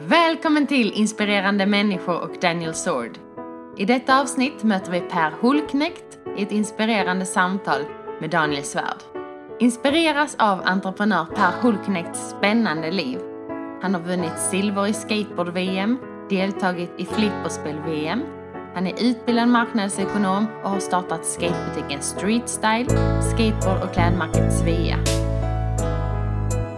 [0.00, 3.18] Välkommen till Inspirerande människor och Daniel Sword.
[3.76, 7.80] I detta avsnitt möter vi Per Holknekt i ett inspirerande samtal
[8.20, 9.02] med Daniel Svärd.
[9.58, 13.18] Inspireras av entreprenör Per Holknekts spännande liv.
[13.82, 15.98] Han har vunnit silver i skateboard-VM,
[16.30, 18.22] deltagit i flipperspel-VM.
[18.74, 22.88] Han är utbildad marknadsekonom och har startat skatebutiken Street Style,
[23.20, 25.27] skateboard och klädmärket Svea.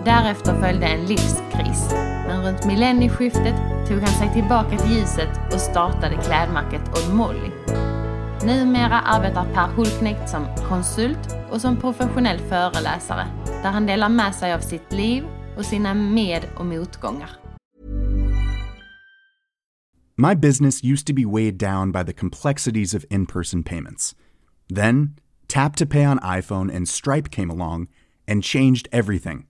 [0.05, 1.89] Därefter följde en livskris,
[2.27, 3.55] men runt millennieskiftet
[3.89, 7.51] tog han sig tillbaka till ljuset och startade klädmärket Odd Molly.
[8.45, 13.27] Numera arbetar Per Hulknekt som konsult och som professionell föreläsare
[13.63, 15.25] där han delar med sig av sitt liv
[15.57, 17.31] och sina med och motgångar.
[20.17, 24.15] My business used to be weighed down by the complexities of in person payments.
[24.75, 27.89] Then, Tap to Pay on iPhone and Stripe came along
[28.29, 29.50] and changed everything.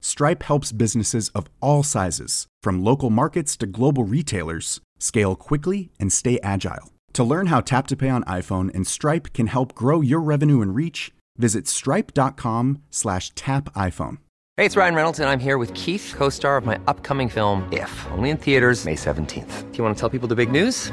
[0.00, 6.10] Stripe helps businesses of all sizes, from local markets to global retailers, scale quickly and
[6.12, 6.90] stay agile.
[7.14, 10.62] To learn how Tap to Pay on iPhone and Stripe can help grow your revenue
[10.62, 14.18] and reach, visit stripe.com/tapiphone.
[14.56, 18.06] Hey, it's Ryan Reynolds, and I'm here with Keith, co-star of my upcoming film If,
[18.12, 19.70] only in theaters May 17th.
[19.70, 20.92] Do you want to tell people the big news?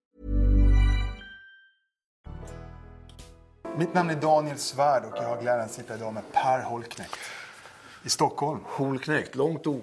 [3.77, 7.17] Mitt namn är Daniel Svärd och jag har glädjen att sitta idag med Per Holknekt
[8.03, 8.59] i Stockholm.
[8.65, 9.81] Holknekt, långt o.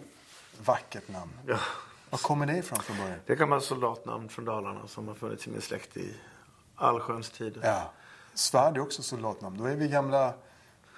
[0.65, 1.32] Vackert namn.
[1.47, 1.59] Ja.
[2.10, 3.19] Var kommer det ifrån från början?
[3.27, 6.15] Det ett gammalt soldatnamn från Dalarna som har funnits i min släkt i
[6.77, 7.60] allsköns tider.
[7.65, 7.93] Ja.
[8.34, 9.59] Svärd är också soldatnamn.
[9.59, 10.32] Då är vi gamla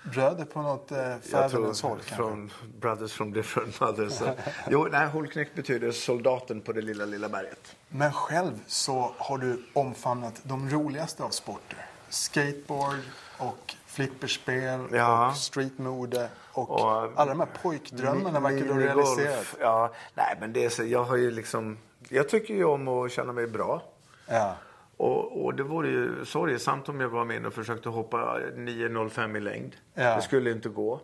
[0.02, 2.14] bröder på något eh, fädernes håll kanske.
[2.14, 2.50] från
[2.80, 4.20] Brothers from different mothers.
[4.68, 7.76] Jo, nej, Holknekt betyder soldaten på det lilla, lilla berget.
[7.88, 11.86] Men själv så har du omfamnat de roligaste av sporter.
[12.10, 12.98] Skateboard
[13.38, 15.28] och flipperspel Ja.
[15.31, 19.56] och streetmode och, Och, alla de här pojkdrömmarna verkar du ha realiserat.
[19.60, 21.78] Ja, nej, men det är så, jag har ju liksom,
[22.09, 23.82] jag tycker ju om att känna mig bra.
[24.26, 24.56] Ja.
[24.97, 29.41] Och, och det vore ju sorgesamt om jag var med och försökte hoppa 9,05 i
[29.41, 29.77] längd.
[29.94, 30.16] Ja.
[30.16, 31.00] Det skulle inte gå.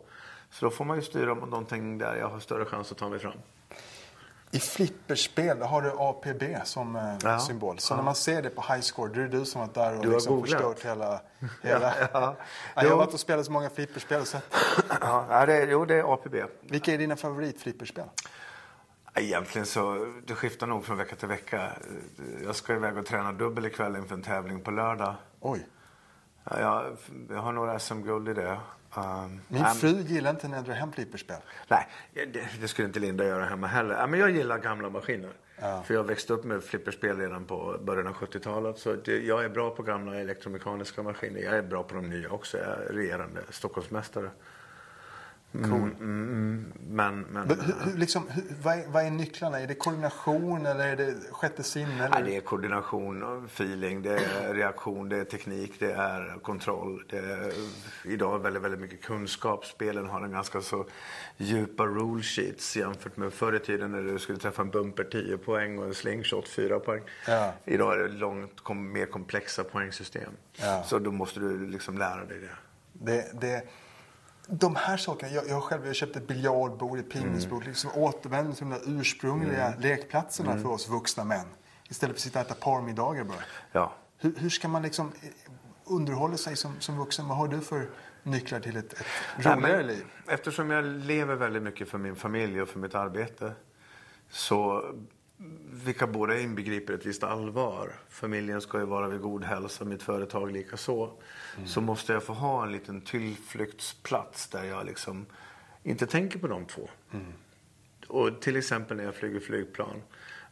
[0.50, 3.08] Så då får man ju styra mot någonting där jag har större chans att ta
[3.08, 3.32] mig fram.
[4.50, 7.38] I flipperspel har du APB som eh, Ja.
[7.38, 7.78] symbol.
[7.78, 10.02] Så när man ser det på highscore, då är det du som varit där och
[10.06, 11.20] Du liksom förstört hela...
[11.62, 11.92] hela.
[11.98, 12.36] Ja, Ja,
[12.74, 12.82] ja.
[12.82, 14.26] jag har varit och spelat så många flipperspel.
[14.26, 14.38] Så
[15.00, 16.34] Ja, ja, det, är- jo, det är APB.
[16.60, 18.04] vilka är dina favoritflipperspel?
[19.14, 21.68] Egentligen så, det skiftar nog från vecka till vecka.
[22.44, 25.14] Jag ska iväg och träna dubbel ikväll inför en tävling på lördag.
[25.40, 25.66] Oj.
[26.44, 26.96] Ja, Jag,
[27.30, 28.60] jag har några SM-guld i det.
[28.96, 31.40] Um, Min nej, fru gillar inte när jag drar hem flipperspel.
[31.68, 33.94] Nej, det, det skulle inte Linda göra hemma heller.
[33.94, 35.30] Ja, men jag gillar gamla maskiner.
[35.84, 38.78] För jag växte upp med flipperspel redan på början av 70-talet.
[38.78, 41.40] Så det, jag är bra på gamla elektromekaniska maskiner.
[41.40, 42.58] Jag är bra på de nya också.
[42.58, 44.30] Jag är regerande Stockholmsmästare.
[45.54, 49.60] Mm, mm, mm, men, men, Men Hur, hur, liksom, hur, vad, är, vad är nycklarna?
[49.60, 52.10] Är det koordination eller är det sjätte sinne?
[52.12, 57.04] Ja, det är koordination, feeling, det är reaktion, det är teknik, det är kontroll.
[57.10, 57.52] Det är
[58.04, 59.66] idag väldigt, väldigt mycket kunskap.
[59.66, 60.86] Spelen har en ganska så
[61.36, 65.38] djupa rule sheets jämfört med förr i tiden när du skulle träffa en bumper 10
[65.38, 67.02] poäng och en slingshot 4 poäng.
[67.26, 67.52] Ja.
[67.64, 70.32] Idag är det långt kom, mer komplexa poängsystem.
[70.52, 70.82] Ja.
[70.82, 72.56] Så då måste du liksom lära dig det.
[72.92, 73.68] Det, det,
[74.46, 77.68] de här sakerna, jag, jag har själv jag köpte ett biljardbord, ett pingisbord, Mm.
[77.68, 81.46] liksom återvänder till de där ursprungliga lekplatserna för oss vuxna män.
[81.88, 83.38] Istället för att sitta och äta parmiddagar bara.
[83.72, 83.92] Ja.
[84.18, 85.28] Hur, hur ska man liksom eh,
[85.84, 87.28] underhålla sig som, som vuxen?
[87.28, 87.88] Vad har du för
[88.22, 89.06] nycklar till ett, ett
[89.46, 90.04] roligare liv?
[90.26, 93.52] Eftersom jag lever väldigt mycket för min familj och för mitt arbete
[94.30, 94.84] så
[95.84, 97.92] vilka båda inbegriper ett visst allvar.
[98.08, 101.12] Familjen ska ju vara vid god hälsa, mitt företag lika så.
[101.66, 105.26] Så måste jag få ha en liten tillflyktsplats där jag liksom
[105.82, 106.88] inte tänker på de två.
[108.08, 110.02] Och till exempel när jag flyger flygplan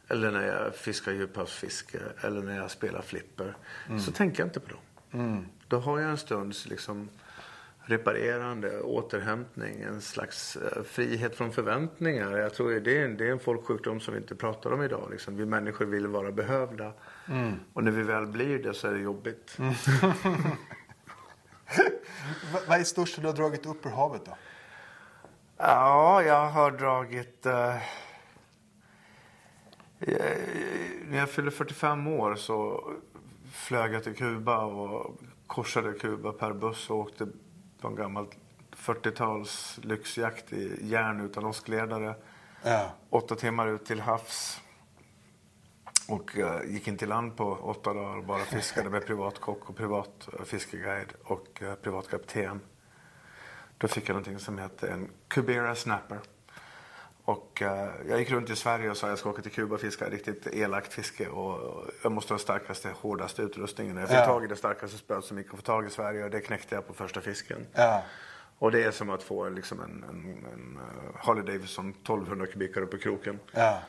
[0.07, 3.55] eller när jag fiskar djuphavsfiske eller när jag spelar flipper
[3.99, 4.81] så tänker jag inte på dem.
[5.67, 7.09] Då har jag en stunds liksom
[7.87, 12.37] reparerande, återhämtning, en slags eh, frihet från förväntningar.
[12.37, 15.07] Jag tror det är, en, det är en folksjukdom som vi inte pratar om idag.
[15.11, 15.37] Liksom.
[15.37, 16.93] Vi människor vill vara behövda.
[17.73, 19.57] Och när vi väl blir det så är det jobbigt.
[22.53, 24.37] Va- Vad är det största du har dragit upp ur havet då?
[25.57, 27.45] Ja, jag har dragit...
[27.45, 27.75] Eh,
[29.99, 30.37] eh,
[31.07, 32.83] när jag fyllde 45 år så
[33.51, 37.27] flög jag till Kuba och korsade Kuba per buss och åkte
[37.87, 38.27] en gammal
[38.75, 42.15] 40-tals lyxjakt i järn utan åskledare.
[42.63, 42.91] Ja.
[43.09, 44.61] Åtta timmar ut till havs.
[46.07, 49.69] Och eh, gick in till land på åtta dagar och bara fiskade med privat kock
[49.69, 52.59] och privat eh, fiskeguide och uh, privat kapten.
[53.77, 56.19] Då fick jag någonting som hette en Cubera Snapper.
[57.25, 59.81] Och eh, jag gick runt i Sverige och sa jag ska åka till Kuba och
[59.81, 63.97] fiska riktigt elakt fiske och jag måste ha starkaste, hårdaste utrustningen.
[63.97, 64.25] Jag fick Ja.
[64.25, 66.75] tag i det starkaste spöet som gick att få tag i Sverige och det knäckte
[66.75, 67.67] jag på första fisken.
[67.73, 68.03] Ja.
[68.59, 72.81] Och det är som att få liksom en, en, en eh, Harley Davidson 1200 kubikar
[72.81, 73.39] upp i kroken.
[73.51, 73.81] Ja.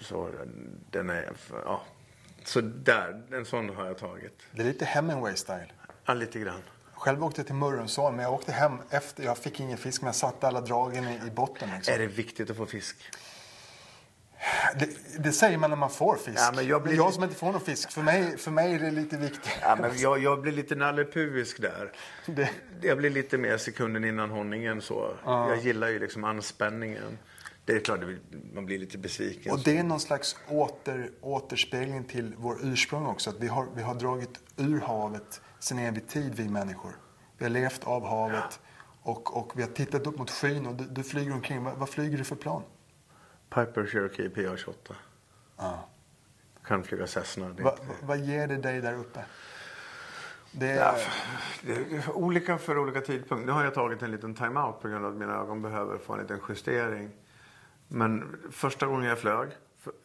[0.00, 1.32] Så den- den är,
[1.64, 1.82] ja.
[2.44, 4.42] Så där, en sån har jag tagit.
[4.52, 5.70] Det är lite Hemingway-style.
[6.04, 6.62] Ja, lite grann.
[6.96, 9.22] Själv åkte jag till Mörrumsån, men jag åkte hem efter.
[9.24, 11.68] Jag fick ingen fisk, men jag satte alla dragen i, i botten.
[11.76, 11.94] Liksom.
[11.94, 12.96] Är det viktigt att få fisk?
[14.78, 14.88] Det,
[15.18, 16.38] det säger man när man får fisk.
[16.38, 17.90] Ja, men jag blir- jag som inte får någon fisk.
[17.92, 19.58] För mig, för mig är det lite viktigt.
[19.62, 21.92] Ja, men jag, jag blir lite nallepuisk där.
[22.26, 22.50] Det-
[22.82, 25.14] Jag blir lite mer sekunden innan honningen så.
[25.24, 27.18] Jag gillar ju liksom anspänningen.
[27.64, 28.00] Det är klart,
[28.54, 29.52] man blir lite besviken.
[29.52, 33.30] Och det är någon slags åter, återspegling till vår ursprung också.
[33.30, 36.92] Att vi har, vi har dragit ur havet sen evig tid, vi människor.
[37.38, 38.60] Vi har levt av havet
[39.02, 41.64] och, och vi har tittat upp mot skyn och du, du flyger omkring.
[41.64, 42.62] Vad, vad flyger du för plan?
[43.48, 44.74] Piper Cherokee PA28.
[45.56, 45.88] Ja.
[46.64, 47.48] Kan flyga Cessna.
[47.48, 49.24] Va, inte- vad ger det dig där uppe?
[50.52, 50.94] Det är, Ja,
[51.62, 53.46] det är olika för olika tidpunkter.
[53.46, 56.12] Nu har jag tagit en liten time-out på grund av att mina ögon behöver få
[56.12, 57.10] en liten justering.
[57.88, 59.48] Men första gången jag flög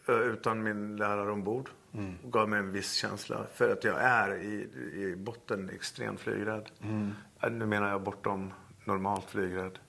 [0.07, 1.69] utan min lärare ombord
[2.24, 3.46] gav mig en viss känsla.
[3.54, 4.70] För att jag är i,
[5.02, 6.70] i botten extremt flygrädd.
[7.42, 8.54] Eh, Nu menar jag bortom
[8.86, 9.80] normalt flygrädd.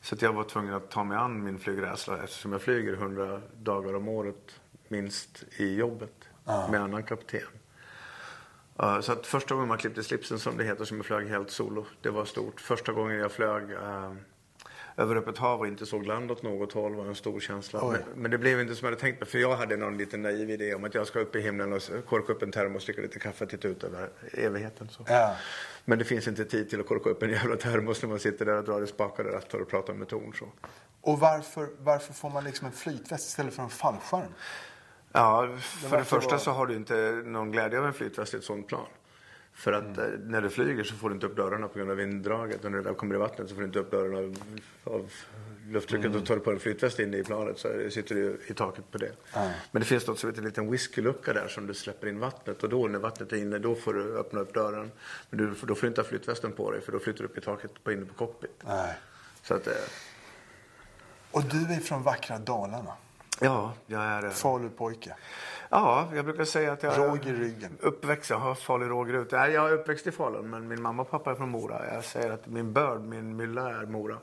[0.00, 3.40] Så att jag var tvungen att ta mig an min flygrädsla eftersom jag flyger 100
[3.62, 6.28] dagar om året minst i jobbet
[6.70, 7.40] med annan kapten.
[8.82, 11.50] Uh, så att första gången man klippte slipsen som det heter som jag flög helt
[11.50, 11.86] solo.
[12.02, 12.60] Det var stort.
[12.60, 14.12] Första gången jag flög uh,
[14.96, 17.84] över öppet hav och inte såg land åt något håll var en stor känsla.
[17.92, 19.28] Men, men det blev inte som jag hade tänkt mig.
[19.28, 21.82] För jag hade någon liten naiv idé om att jag ska upp i himlen och
[22.08, 24.88] korka upp en termos, dricka lite kaffe och titta ut över evigheten.
[24.88, 25.04] Så.
[25.08, 25.36] Ja.
[25.84, 28.44] Men det finns inte tid till att korka upp en jävla termos när man sitter
[28.44, 30.32] där och drar i spakade rattar och pratar med torn.
[30.38, 30.48] Så.
[31.00, 34.34] Och varför, varför får man liksom en flytväst istället för en fallskärm?
[35.12, 38.34] Ja, för det verkar första vara- så har du inte någon glädje av en flytväst
[38.34, 38.86] i ett sånt plan.
[39.54, 41.96] För att eh, när du flyger så får du inte upp dörrarna på grund av
[41.96, 42.64] vinddraget.
[42.64, 44.36] Och när du kommer i vattnet så får du inte upp dörrarna av,
[44.84, 45.12] av
[45.68, 46.14] lufttrycket.
[46.14, 48.98] Och tar du på en flytväst inne i planet så sitter du i taket på
[48.98, 49.12] det.
[49.72, 52.62] Men det finns något som heter en liten whiskylucka där som du släpper in vattnet.
[52.62, 54.90] Och då när vattnet är inne då får du öppna upp dörren.
[55.30, 57.38] Men du, då får du inte ha flytvästen på dig för då flyttar du upp
[57.38, 58.62] i taket på inne på cockpit.
[58.66, 58.94] Nej.
[59.42, 59.72] Så att, eh,
[61.30, 62.92] Och du är från vackra Dalarna.
[63.40, 64.24] Ja, jag är...
[64.24, 65.14] eh, Falupojke.
[65.70, 67.78] Ja, jag brukar säga att jag Råg i ryggen.
[67.80, 69.32] Uppväxt, jag har Falu rågrut.
[69.32, 71.94] Jag är uppväxt i Falun men min mamma och pappa är från Mora.
[71.94, 74.18] Jag säger att min börd, min mylla är Mora.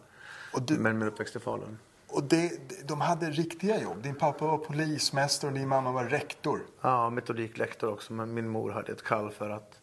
[0.53, 1.79] Och du- Men min uppväxt i Falun.
[2.09, 2.51] Och det,
[2.87, 4.01] de hade riktiga jobb.
[4.03, 6.59] Din pappa var polismästare och din mamma var rektor.
[6.81, 8.13] Ja, metodiklektor också.
[8.13, 9.80] Men min mor hade ett kall för att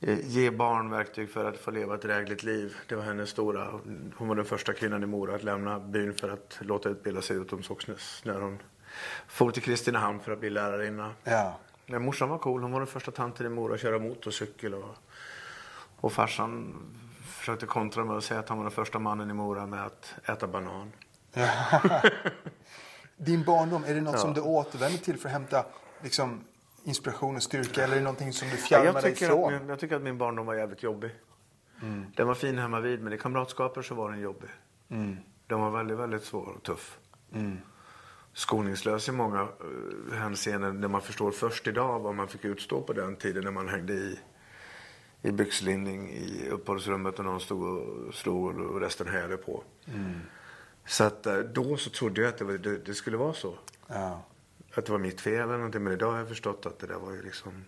[0.00, 2.76] ge barn verktyg för att få leva ett drägligt liv.
[2.88, 3.80] Det var hennes stora.
[4.16, 7.36] Hon var den första kvinnan i Mora att lämna byn för att låta utbilda sig
[7.36, 8.22] utom Soxnäs.
[8.24, 8.58] När hon
[9.26, 11.12] for till Kristinehamn för att bli lärarinna.
[11.24, 11.58] Ja.
[11.86, 12.62] Men morsan var cool.
[12.62, 14.74] Hon var den första tanten i Mora att köra motorcykel.
[14.74, 14.96] Och,
[15.96, 16.74] och farsan
[17.24, 20.14] försökte kontra med att säga att han var den första mannen i Mora med att
[20.24, 20.92] äta banan.
[23.16, 25.64] Din barndom, är det något som du återvänder till för att hämta
[26.02, 26.44] liksom,
[26.84, 27.84] inspiration och styrka?
[27.84, 29.52] Eller är det någonting som du fjärmar jag, dig ifrån?
[29.52, 31.10] min, jag tycker att min barndom var jävligt jobbig.
[32.16, 34.50] Den var fin hemma vid men i kamratskaper så var den jobbig.
[35.46, 36.98] Den var väldigt, väldigt svår och tuff.
[38.32, 42.92] Skoningslös i många uh, hänseenden när man förstår först idag vad man fick utstå på
[42.92, 44.18] den tiden när man hängde i,
[45.22, 49.62] i byxlinning i uppehållsrummet och någon stod och slog och resten hejade på.
[50.86, 53.54] Så att eh, då så trodde jag att det, var, det, det skulle vara så.
[53.86, 54.22] Ja.
[54.74, 55.84] Att det var mitt fel eller någonting.
[55.84, 57.64] Men idag har jag förstått att det där var ju liksom...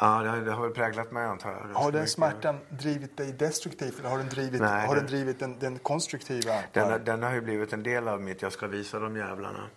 [0.00, 1.58] Ja, det, har- det har väl präglat mig antar jag.
[1.80, 5.38] Har den smärtan drivit dig destruktivt eller har den drivit, Nej, har den den- drivit
[5.38, 6.52] den, den konstruktiva?
[6.72, 9.68] Den, den har ju blivit en del av mitt jag ska visa de jävlarna.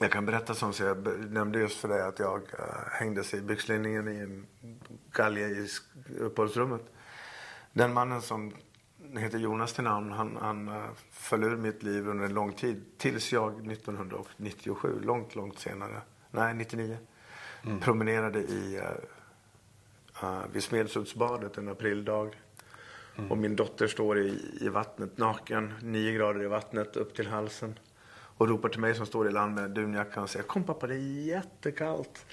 [0.00, 3.40] Jag kan berätta som så jag nämnde just för dig att jag uh, hängdes i
[3.40, 4.46] byxlinningen i en
[5.12, 5.68] galge i
[6.20, 6.82] uppehållsrummet.
[7.72, 8.52] Den mannen som
[9.16, 12.84] heter Jonas till namn, han, han uh, föll ur mitt liv under en lång tid.
[12.96, 16.96] Tills jag 1997, långt, långt senare, nej 99,
[17.80, 18.80] promenerade i,
[20.22, 22.36] uh, vid Smedshultsbadet en aprildag.
[23.30, 27.78] Och min dotter står i, i vattnet naken, nio grader i vattnet upp till halsen.
[28.36, 30.94] Och ropar till mig som står i land med dunjackan och säger Kom pappa det
[30.94, 32.26] är jättekallt.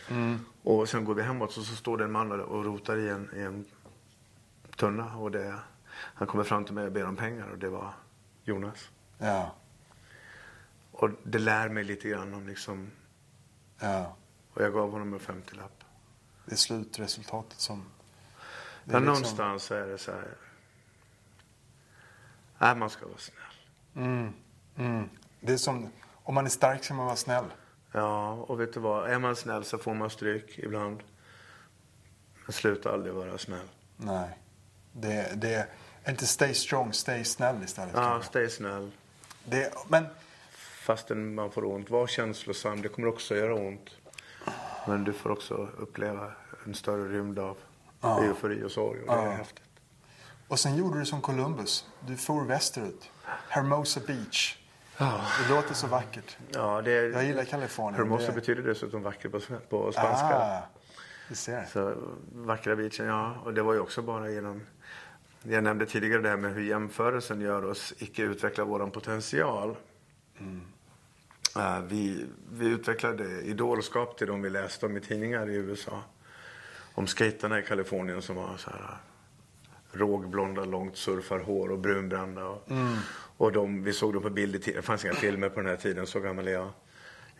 [0.63, 3.29] Och sen går vi hemåt och så står det en man och rotar i en,
[3.35, 3.65] i en
[4.75, 5.15] tunna.
[5.15, 5.55] Och det,
[6.01, 7.93] han kommer fram till mig och ber om pengar och det var
[8.43, 8.89] Jonas.
[9.17, 9.55] Ja.
[10.91, 12.91] Och det lär mig lite grann om liksom,
[13.79, 14.15] Ja.
[14.53, 15.83] och jag gav honom en 50-lapp.
[16.45, 17.85] Det är slutresultatet som...
[18.37, 20.27] Ja, liksom- någonstans är det så här.
[22.57, 24.31] Nej, man ska vara snäll.
[24.75, 25.09] Mm.
[25.39, 25.89] Det är som...
[26.23, 27.45] Om man är stark ska man vara snäll.
[27.91, 29.09] Ja, och vet du vad?
[29.09, 31.03] Är man snäll så får man stryk ibland.
[32.45, 33.67] Men sluta aldrig vara snäll.
[33.97, 34.37] Nej.
[34.91, 35.67] Det, det
[36.09, 37.93] inte stay strong, stay snäll istället.
[37.95, 38.29] Ja, kanske.
[38.29, 38.91] stay snäll.
[39.43, 40.05] Det, men
[40.81, 41.89] Fastän man får ont.
[41.89, 42.81] Var känslosam.
[42.81, 43.89] Det kommer också göra ont.
[44.87, 46.31] Men du får också uppleva
[46.65, 47.57] en större rymd av
[48.03, 48.99] eufori och sorg.
[49.01, 49.63] Och det är häftigt.
[50.47, 51.85] Och sen gjorde du som Columbus.
[52.07, 53.09] Du for västerut.
[53.49, 54.57] Hermosa Beach.
[54.97, 56.37] Det låter så vackert.
[56.51, 57.95] Ja, det är, Jag gillar Kalifornien.
[57.95, 59.39] Hermosa Det- betyder dessutom vacker på,
[59.69, 60.35] på spanska.
[60.37, 60.61] Ah,
[61.29, 61.65] du ser.
[61.65, 61.93] Så
[62.33, 63.35] vackra beachen, ja.
[63.45, 64.61] Och det var ju också bara genom...
[65.43, 69.75] Jag nämnde tidigare det här med hur jämförelsen gör oss icke utveckla vår potential.
[71.55, 76.03] Eh, vi, vi utvecklade idolskap till de vi läste om i tidningar i USA.
[76.93, 82.45] Om skaterna i Kalifornien som var så här eh, rågblonda, långt surfarhår och brunbrända.
[82.45, 82.71] Och,
[83.37, 84.73] och de, vi såg dem på bild i.
[84.73, 86.69] Det fanns inga filmer på den här tiden, så gammal är jag.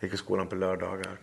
[0.02, 1.18] Gick i skolan på lördagar.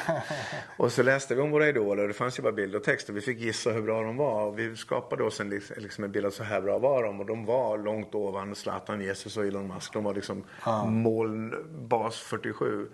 [0.76, 3.16] och så läste vi om våra idoler det fanns ju bara bild och text och
[3.16, 4.44] vi fick gissa hur bra de var.
[4.44, 7.20] Och vi skapade oss en, liksom- en bild av så här bra var de.
[7.20, 9.92] Och de var långt ovan Zlatan, Jesus och Elon Musk.
[9.92, 10.44] De var liksom
[10.86, 12.88] molnbas 47.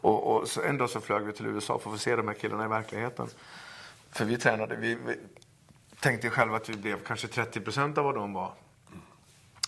[0.00, 2.28] Och, och så en dag så flög vi till USA för att få se de
[2.28, 3.26] här killarna i verkligheten.
[4.10, 5.16] För vi tränade, vi, vi
[6.00, 8.52] tänkte själva att vi blev kanske 30 procent av vad de var.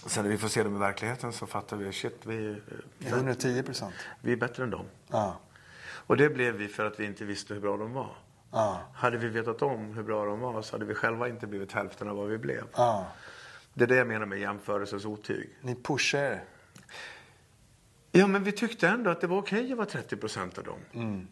[0.06, 2.62] Sen när vi får se dem i verkligheten så fattar vi, shit, vi,
[2.98, 3.94] 110 procent.
[4.20, 4.86] vi är bättre än dem.
[5.08, 5.40] Ja.
[5.82, 8.16] Och det blev vi för att vi inte visste hur bra de var.
[8.50, 8.80] Ja.
[8.94, 12.08] Hade vi vetat om hur bra de var så hade vi själva inte blivit hälften
[12.08, 12.64] av vad vi blev.
[12.76, 13.06] Ja.
[13.74, 15.58] Det är det jag menar med jämförelsens otyg.
[15.60, 16.44] Ni pushar.
[18.12, 21.28] Ja, men vi tyckte ändå att det var okej att vara 30 procent av dem.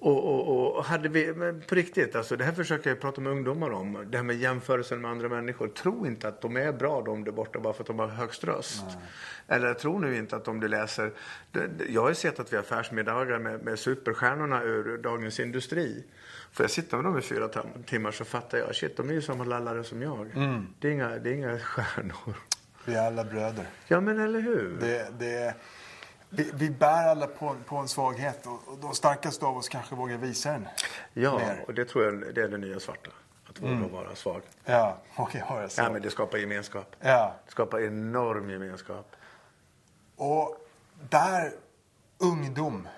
[0.00, 1.34] Och, och, och hade vi,
[1.68, 4.06] på riktigt, alltså, det här försöker jag prata med ungdomar om.
[4.10, 5.68] Det här med jämförelsen med andra människor.
[5.68, 8.44] Tro inte att de är bra de där borta bara för att de har högst
[8.44, 8.84] röst.
[9.48, 11.12] Eller tro nu inte att om du läser.
[11.88, 16.04] Jag har ju sett att vi har affärsmiddagar med, med superstjärnorna ur Dagens Industri.
[16.52, 17.48] Får jag sitta med dem i fyra
[17.86, 20.30] timmar så fattar jag, shit de är ju samma lallare som jag.
[20.78, 22.34] Det, är inga, det är inga stjärnor.
[22.84, 23.66] Vi är alla bröder.
[23.88, 24.76] Ja men eller hur?
[24.80, 25.54] Det, det,
[26.30, 29.94] vi, vi bär alla på, på en svaghet och, och de starkaste av oss kanske
[29.94, 30.68] vågar visa den.
[31.12, 31.64] Ja, mer.
[31.66, 33.10] och det tror jag det är det nya svarta.
[33.48, 34.42] Att våga vara svag.
[34.64, 35.82] Ja, okej, har jag så.
[35.82, 36.96] Ja, men det skapar gemenskap.
[37.00, 37.34] Ja.
[37.44, 39.16] Det skapar enorm gemenskap.
[40.16, 40.56] Och
[41.10, 41.52] där,
[42.18, 42.88] ungdom.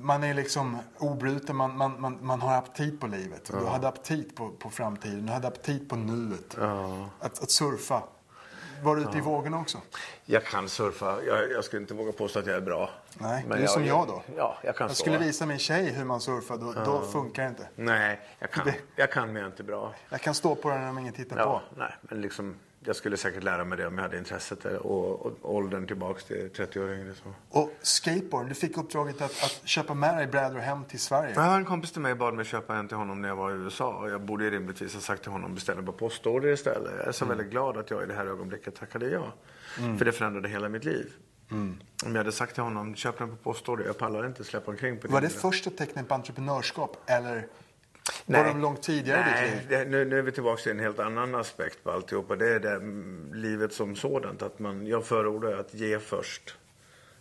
[0.00, 3.50] Man är liksom obruten, man, man, man, man har aptit på livet.
[3.60, 6.58] Du hade aptit på, på framtiden, du hade aptit på nuet.
[7.20, 8.02] Att, att surfa.
[8.82, 9.78] Var du ute i vågorna också?
[10.24, 11.18] Jag kan surfa.
[11.26, 12.90] Jag, jag skulle inte våga påstå att jag är bra.
[13.18, 14.22] Nej, Men du är som jag då.
[14.36, 15.02] Ja, jag kan Jag stå.
[15.04, 17.68] skulle visa min tjej hur man surfar, då, då funkar det inte.
[17.76, 19.94] Nej, jag kan, jag kan jag är inte bra.
[20.10, 21.80] Jag kan stå på den om ingen tittar Ja, på.
[21.80, 25.54] nej, men liksom, jag skulle säkert lära mig det om jag hade intresset och, och
[25.54, 27.14] åldern tillbaks till 30 år yngre.
[27.14, 27.34] Så.
[27.60, 31.34] Och skateboard, du fick uppdraget att, att köpa med dig brädor hem till Sverige.
[31.34, 33.50] Jag har en kompis till mig bad mig köpa en till honom när jag var
[33.50, 33.94] i USA.
[33.94, 36.92] Och jag borde ju rimligtvis ha sagt till honom beställa på postorder istället.
[36.98, 39.32] Jag är så väldigt glad att jag i det här ögonblicket tackade ja.
[39.98, 41.12] För det förändrade hela mitt liv.
[41.50, 43.84] Om jag hade sagt till honom, köp den på postorder.
[43.84, 47.46] Jag pallar inte släppa omkring på Var det första tecknet på entreprenörskap eller
[48.26, 48.54] var Nej.
[48.54, 49.66] de långt tidigare i ditt Nej, liv?
[49.68, 52.36] det, nu, nu är vi tillbaka till en helt annan aspekt på alltihopa.
[52.36, 54.42] Det är det mm, livet som sådant.
[54.42, 56.56] Att man, jag förordar att ge först.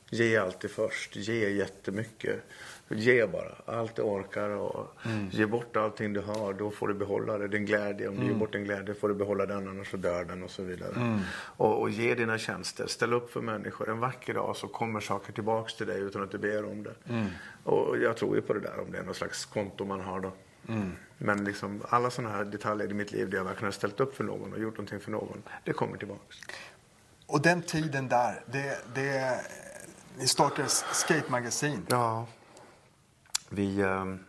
[0.09, 1.15] Ge alltid först.
[1.15, 2.43] Ge jättemycket.
[2.89, 4.87] Ge bara allt du orkar och
[5.31, 6.53] ge bort allting du har.
[6.53, 7.47] Då får du behålla det.
[7.47, 8.07] Din glädje.
[8.07, 10.51] Om du ger bort din glädje får du behålla den annars så dör den och
[10.51, 11.19] så vidare.
[11.37, 12.87] Och, och ge dina tjänster.
[12.87, 13.89] Ställ upp för människor.
[13.89, 16.95] En vacker dag så kommer saker tillbaks till dig utan att du ber om det.
[17.63, 20.19] Och jag tror ju på det där om det är någon slags konto man har
[20.19, 20.31] då.
[21.17, 24.15] Men liksom alla sådana här detaljer i mitt liv där jag verkligen har ställt upp
[24.15, 25.43] för någon och gjort någonting för någon.
[25.63, 26.37] Det kommer tillbaks.
[27.25, 29.41] Och den tiden där, det, det,
[30.17, 31.85] Ni startade skate-magasin.
[31.89, 32.27] Ja.
[33.49, 34.19] Vi, ehm,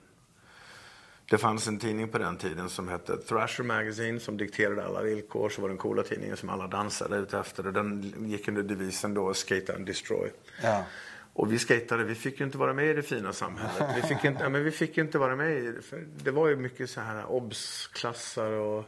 [1.31, 5.49] det fanns en tidning på den tiden som hette Thrasher Magazine som dikterade alla villkor.
[5.49, 7.67] Så var den coola tidningen som alla dansade ute efter.
[7.67, 10.31] Och den gick under devisen då Skate and Destroy.
[10.63, 10.85] Ja.
[11.33, 13.97] Och vi skatade, vi fick ju inte vara med i det fina samhället.
[13.97, 15.83] Vi fick inte, ja, men vi fick inte vara med i det.
[15.83, 18.85] För det var ju mycket så här obs-klassar och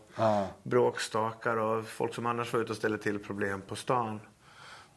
[0.62, 4.20] bråkstakar och folk som annars var ute och ställde till problem på stan.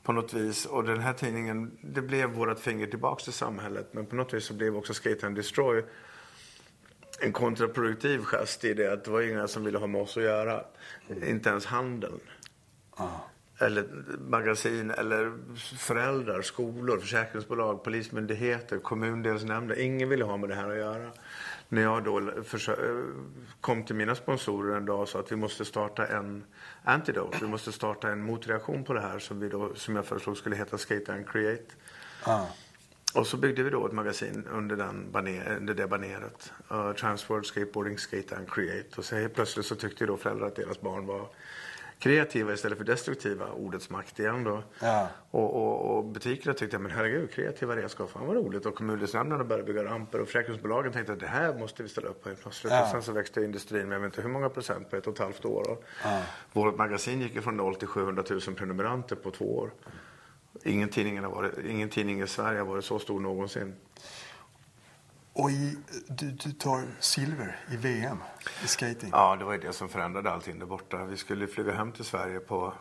[0.04, 0.66] På något vis.
[0.66, 3.90] Och den här tidningen, det blev vårt finger tillbaks till samhället.
[3.92, 5.84] Men på något vis så blev också Skate and Destroy
[7.20, 10.24] en kontraproduktiv gest i det att det var inga som ville ha med oss att
[10.24, 10.64] göra.
[11.28, 12.20] Inte ens handeln.
[13.66, 13.86] Eller
[14.30, 15.34] magasin, eller
[15.78, 19.80] föräldrar, skolor, försäkringsbolag, polismyndigheter, kommundelsnämnder.
[19.80, 21.12] Ingen ville ha med det här att göra.
[21.70, 22.22] När jag då
[23.62, 26.44] kom till mina sponsorer en dag och sa att vi måste starta en
[26.84, 27.38] antidote.
[27.42, 30.56] Vi måste starta en motreaktion på det här som, vi då, som jag föreslog skulle
[30.56, 31.76] heta Skate and Create.
[33.14, 36.52] Och så byggde vi då ett magasin under, den baner, under det baneret.
[36.72, 38.90] Uh, Transworld Skateboarding, Skate and Create.
[38.98, 41.30] Och så helt plötsligt så tyckte då föräldrar att deras barn var
[42.00, 43.52] kreativa istället för destruktiva.
[43.52, 44.64] Ordets makt igen då.
[44.80, 45.08] Ja.
[45.32, 48.66] Och, och, och butikerna tyckte, men herregud, kreativa redskap, fan vad roligt.
[48.66, 52.24] Och kommundelsnämnderna började bygga ramper och försäkringsbolagen tänkte att det här måste vi ställa upp
[52.24, 52.74] på helt plötsligt.
[52.74, 52.84] Ja.
[52.84, 55.14] Och sen så växte industrin med jag vet inte hur många procent på ett och
[55.14, 55.72] ett halvt år.
[55.72, 55.84] Och
[56.54, 59.72] Vårt magasin gick från 0 till 700 000 prenumeranter på två år.
[60.64, 63.76] Ingen tidning, har varit, ingen tidning i Sverige har varit så stor någonsin.
[65.34, 68.18] Och i, du, du tar silver i VM
[68.64, 69.10] i skating.
[69.12, 71.06] Ja, det var ju det som förändrade allting där borta.
[71.06, 72.74] Vi skulle flyga hem till Sverige på,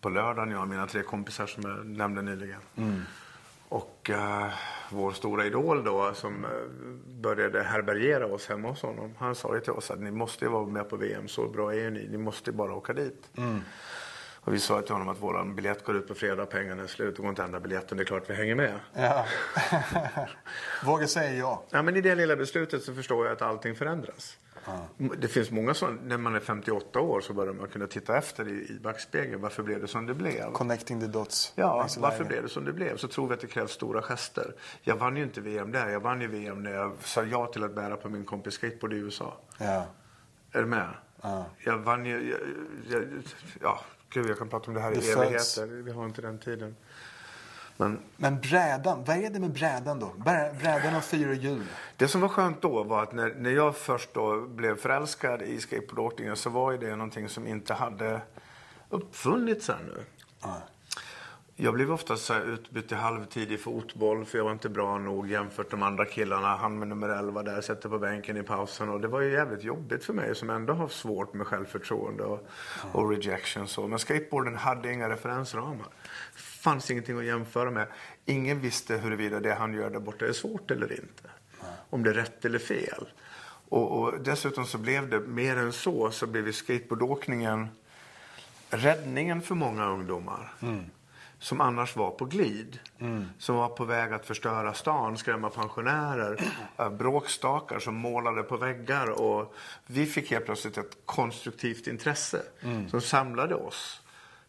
[0.00, 2.60] på lördagen, jag och mina tre kompisar som jag nämnde nyligen.
[3.68, 4.46] Och eh,
[4.90, 6.50] vår stora idol då som eh,
[7.20, 9.14] började härbärgera oss hemma hos honom.
[9.18, 11.72] Han sa ju till oss att ni måste ju vara med på VM, så bra
[11.72, 12.08] är ju ni.
[12.08, 13.28] Ni måste bara åka dit.
[14.40, 17.16] Och vi sa till honom att våran biljett går ut på fredag, pengarna är slut,
[17.16, 18.80] det går inte att ändra biljetten, det är klart vi hänger med.
[18.92, 19.26] Ja.
[20.84, 21.64] Våga säga ja.
[21.70, 24.38] Ja, men I det lilla beslutet så förstår jag att allting förändras.
[25.18, 28.48] Det finns många som, när man är 58 år så börjar man kunna titta efter
[28.48, 29.40] i, i backspegeln.
[29.40, 30.52] Varför blev det som det blev?
[30.52, 31.52] Connecting the dots.
[31.54, 32.96] Ja, varför blev det som det blev?
[32.96, 34.54] Så tror vi att det krävs stora gester.
[34.82, 35.88] Jag vann ju inte VM där.
[35.88, 38.92] Jag vann ju VM när jag sa ja till att bära på min kompis skateboard
[38.92, 39.36] i USA.
[39.58, 39.86] Ja.
[40.52, 40.88] Är du med?
[41.64, 42.36] Jag vann ju...
[42.90, 43.08] Jag, jag,
[43.60, 45.58] ja, gud, jag kan prata om det här i Det föds.
[45.58, 45.82] evigheter.
[45.82, 46.76] Vi har inte den tiden.
[47.76, 50.06] Men Men brädan, vad är det med brädan då?
[50.16, 51.66] Brä- Brädan har fyra hjul.
[51.96, 55.60] Det som var skönt då var att när, när jag först då blev förälskad i
[55.60, 58.20] skateboardåkningen så var ju det någonting som inte hade
[58.90, 60.04] uppfunnits ännu.
[61.60, 65.30] Jag blev ofta så utbytt till halvtid i fotboll för jag var inte bra nog
[65.30, 66.56] jämfört med de andra killarna.
[66.56, 68.88] Han med nummer 11 där, sätter på bänken i pausen.
[68.88, 72.48] Och det var ju jävligt jobbigt för mig som ändå har svårt med självförtroende och,
[72.92, 73.68] och rejection.
[73.68, 73.88] Så.
[73.88, 75.86] Men skateboarden hade inga referensramar.
[76.34, 77.86] fanns ingenting att jämföra med.
[78.24, 81.30] Ingen visste huruvida det han gör där borta är svårt eller inte.
[81.90, 83.08] Om det är rätt eller fel.
[83.68, 87.68] Och, och dessutom så blev det mer än så, så blev ju skateboardåkningen
[88.70, 90.52] räddningen för många ungdomar.
[91.40, 92.78] Som annars var på glid.
[93.38, 96.40] Som var på väg att förstöra stan, skrämma pensionärer.
[96.78, 99.22] äh, Bråkstakar som målade på väggar.
[99.22, 99.54] Och
[99.86, 102.42] vi fick helt plötsligt ett konstruktivt intresse
[102.90, 104.00] som samlade oss.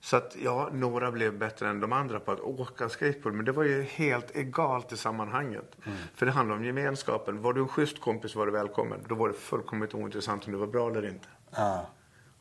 [0.02, 3.34] Så att ja, några blev bättre än de andra på att åka skateboard.
[3.36, 5.78] Men det var ju helt egalt i sammanhanget.
[6.16, 7.42] För det handlar om gemenskapen.
[7.42, 9.00] Var du en schysst kompis var du välkommen.
[9.08, 11.28] Då var det fullkomligt ointressant om du var bra eller inte.
[11.52, 11.86] Ja.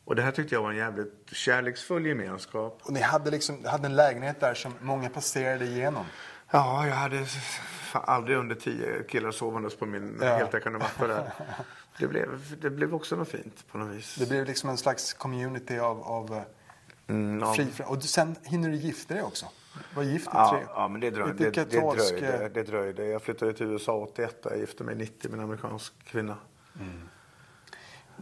[0.09, 2.79] Och det här tyckte jag var en jävligt kärleksfull gemenskap.
[2.83, 6.05] Och ni hade, liksom, hade en lägenhet där som många passerade igenom.
[6.51, 7.25] Ja, jag hade
[7.91, 10.27] fan aldrig under tio killar sovandes på min Ja.
[10.37, 11.31] heltäckande matta där.
[11.99, 14.15] Det blev, det blev också något fint på något vis.
[14.15, 16.41] Det blev liksom en slags community av, av eh,
[17.07, 17.53] Mm, ja.
[17.53, 19.45] fri, Och sen hinner du gifta dig också.
[19.95, 20.67] Var gift i Ja, tre.
[20.75, 21.33] ja, men det dröjde.
[21.43, 23.05] Lite Det, det, katolsk, dröjde, eh, det dröjde.
[23.05, 26.37] Jag flyttade till USA 81 och jag gifte mig 90 med en amerikansk kvinna.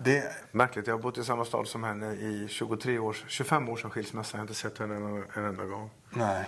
[0.04, 3.78] Det, Märkligt, jag har bott i samma stad som henne i 23 år, 25 år
[3.78, 4.38] sedan skilsmässan.
[4.38, 5.90] Jag har inte sett henne en, en enda gång.
[6.10, 6.46] nej.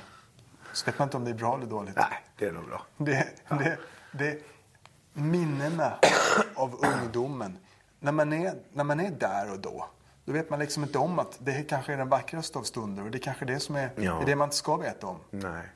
[0.73, 1.95] Så vet man inte om det är bra eller dåligt.
[1.95, 2.81] Nej, det är nog bra.
[2.97, 3.77] Det, det,
[4.11, 4.43] det,
[5.13, 5.93] minnena
[6.55, 7.57] av ungdomen.
[7.99, 9.85] När man, är, när man är där och då.
[10.25, 13.03] Då vet man liksom inte om att det kanske är den vackraste av stunder.
[13.03, 14.21] Och det är kanske det som är, Ja.
[14.21, 15.19] är det man inte ska veta om.
[15.29, 15.69] Nej.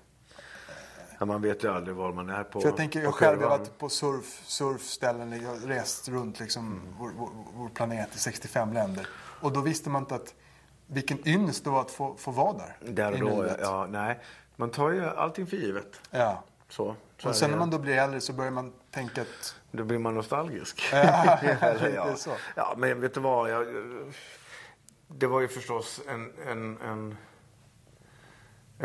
[1.26, 3.78] Man vet ju aldrig var man är på För jag tänker, jag själv har varit
[3.78, 5.42] på surf, surfställen.
[5.42, 9.08] Jag har rest runt liksom vår, vår, vår planet i 65 länder.
[9.42, 10.34] Och då visste man inte att
[10.88, 12.78] vilken ynnest det var att få, få vara där.
[12.92, 14.20] Där och då, ja, nej.
[14.56, 16.02] Man tar ju allting för givet.
[16.12, 16.44] ja.
[16.70, 19.84] Så, så Och sen när man då blir äldre så börjar man tänka att Då
[19.84, 20.90] blir man nostalgisk.
[20.92, 21.40] Ja,
[21.96, 22.16] ja.
[22.16, 22.32] så.
[22.56, 23.50] ja, men vet du vad?
[23.50, 23.66] Jag,
[25.08, 27.18] det var ju förstås en, en, en,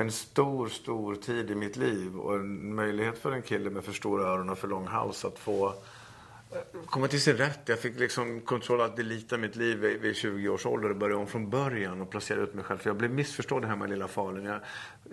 [0.01, 3.93] en stor, stor tid i mitt liv och en möjlighet för en kille med för
[3.93, 5.67] stora öron och för lång hals att få
[6.53, 7.61] eh, komma till sin rätt.
[7.65, 11.17] Jag fick liksom kontroll att delita mitt liv vid vid 20 års ålder och börja
[11.17, 12.79] om från början och placera ut mig själv.
[12.79, 14.45] För jag blev missförstådd hemma i lilla Falun.
[14.45, 14.61] Jag-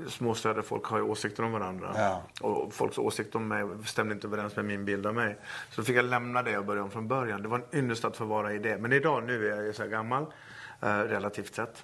[0.08, 1.92] Småstäder, folk har ju åsikter om varandra.
[1.96, 2.24] Ja.
[2.42, 5.38] Och folks åsikt om mig stämde inte överens med min bild av mig.
[5.72, 7.42] Så då fick jag lämna det och börja om från början.
[7.42, 8.78] Det var en ynnest att få vara i det.
[8.78, 10.26] Men idag, nu är jag så här gammal,
[10.82, 11.84] eh, relativt sett.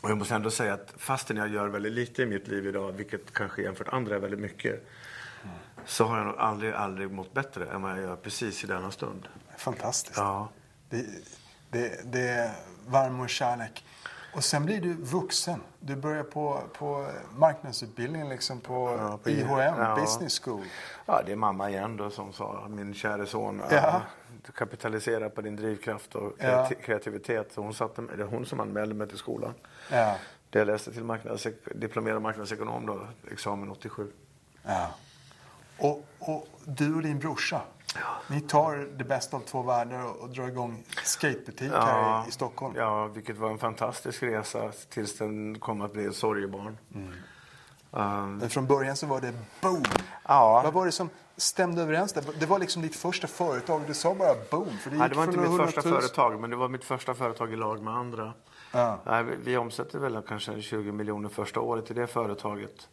[0.00, 2.92] Och jag måste ändå säga att fastän jag gör väldigt lite i mitt liv idag,
[2.92, 4.86] vilket kanske jämfört andra är väldigt mycket,
[5.86, 8.90] så har jag nog aldrig, aldrig mått bättre än vad jag gör precis i denna
[8.90, 9.28] stund.
[9.56, 10.16] Fantastiskt.
[10.18, 10.48] Ja.
[10.90, 11.06] Det,
[11.70, 12.50] det, det är
[12.88, 13.84] värme och kärlek.
[14.34, 15.60] Och sen blir du vuxen.
[15.80, 19.96] Du börjar på, på marknadsutbildning liksom på, Ja, på- IHM, ja.
[20.00, 20.64] Business School.
[21.06, 24.02] Ja, det är mamma igen då som sa, min kära son, Ja.
[24.42, 24.42] Ja.
[24.46, 26.46] du kapitaliserar på din drivkraft och Ja.
[26.46, 27.52] kreati- kreativitet.
[27.52, 29.54] Så hon satte, det är hon som anmälde mig till skolan.
[29.90, 30.16] Ja.
[30.50, 34.10] Där jag läste till marknads- diplomerad marknadsekonom då, examen 87.
[34.62, 34.90] Ja.
[35.78, 37.60] Och, och du och din brorsa,
[38.28, 42.32] ni tar det bästa av två världar och, och drar igång skatebutik här i, i
[42.32, 42.74] Stockholm.
[42.76, 46.78] Ja, vilket var en fantastisk resa tills den kom att bli ett sorgebarn.
[47.90, 49.82] Um, Men från början så var det boom.
[50.28, 50.60] Ja.
[50.64, 52.24] Vad var det som stämde överens där?
[52.38, 53.82] Det var liksom ditt första företag.
[53.86, 54.78] Du sa bara boom.
[54.78, 57.52] För det Nej, det var inte mitt första företag, men det var mitt första företag
[57.52, 58.32] i lag med andra.
[58.72, 58.98] Ja.
[59.06, 62.88] Nej, vi, vi omsätter väl kanske 20 miljoner första året i det företaget.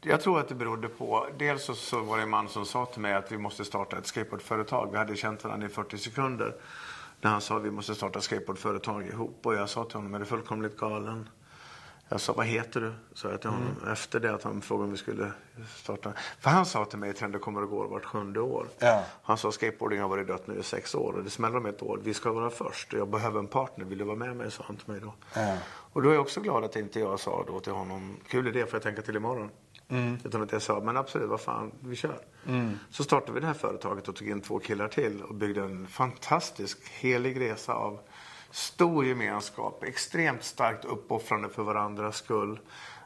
[0.00, 2.86] Jag tror att det berodde på, dels så, så var det en man som sa
[2.86, 4.88] till mig att vi måste starta ett skateboardföretag.
[4.92, 6.56] Vi hade känt varandra i 40 sekunder.
[7.20, 9.40] När han sa att vi måste starta skateboardföretag ihop.
[9.42, 11.28] Och jag sa till honom, är du fullkomligt galen?
[12.12, 12.92] Jag sa, vad heter du?
[13.14, 13.76] Sa jag till honom.
[13.92, 15.32] Efter det att han frågade om vi skulle
[15.76, 16.12] starta.
[16.40, 18.66] För han sa till mig trender kommer att gå vart sjunde år.
[18.78, 19.04] Ja.
[19.22, 21.82] Han sa, skateboarding har varit dött nu i sex år och det smäller om ett
[21.82, 22.00] år.
[22.02, 23.84] Vi ska vara först och jag behöver en partner.
[23.84, 24.50] Vill du vara med mig?
[24.50, 25.14] Sa han till mig då.
[25.34, 25.56] Ja.
[25.66, 28.66] Och då är jag också glad att inte jag sa då till honom, kul idé
[28.66, 29.50] får jag tänka till imorgon.
[30.24, 32.18] Utan att jag sa, men absolut, vad fan, vi kör.
[32.90, 35.86] Så startade vi det här företaget och tog in två killar till och byggde en
[35.86, 38.00] fantastisk, helig resa av
[38.52, 42.58] stor gemenskap, extremt starkt uppoffrande för varandras skull.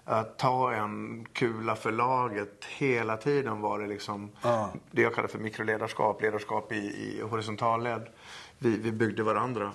[0.04, 2.64] Att ta en kula för laget.
[2.64, 4.30] Hela tiden var det liksom
[4.90, 8.06] det jag kallar för mikroledarskap, ledarskap i, i horisontalled.
[8.58, 9.72] Vi, vi byggde varandra.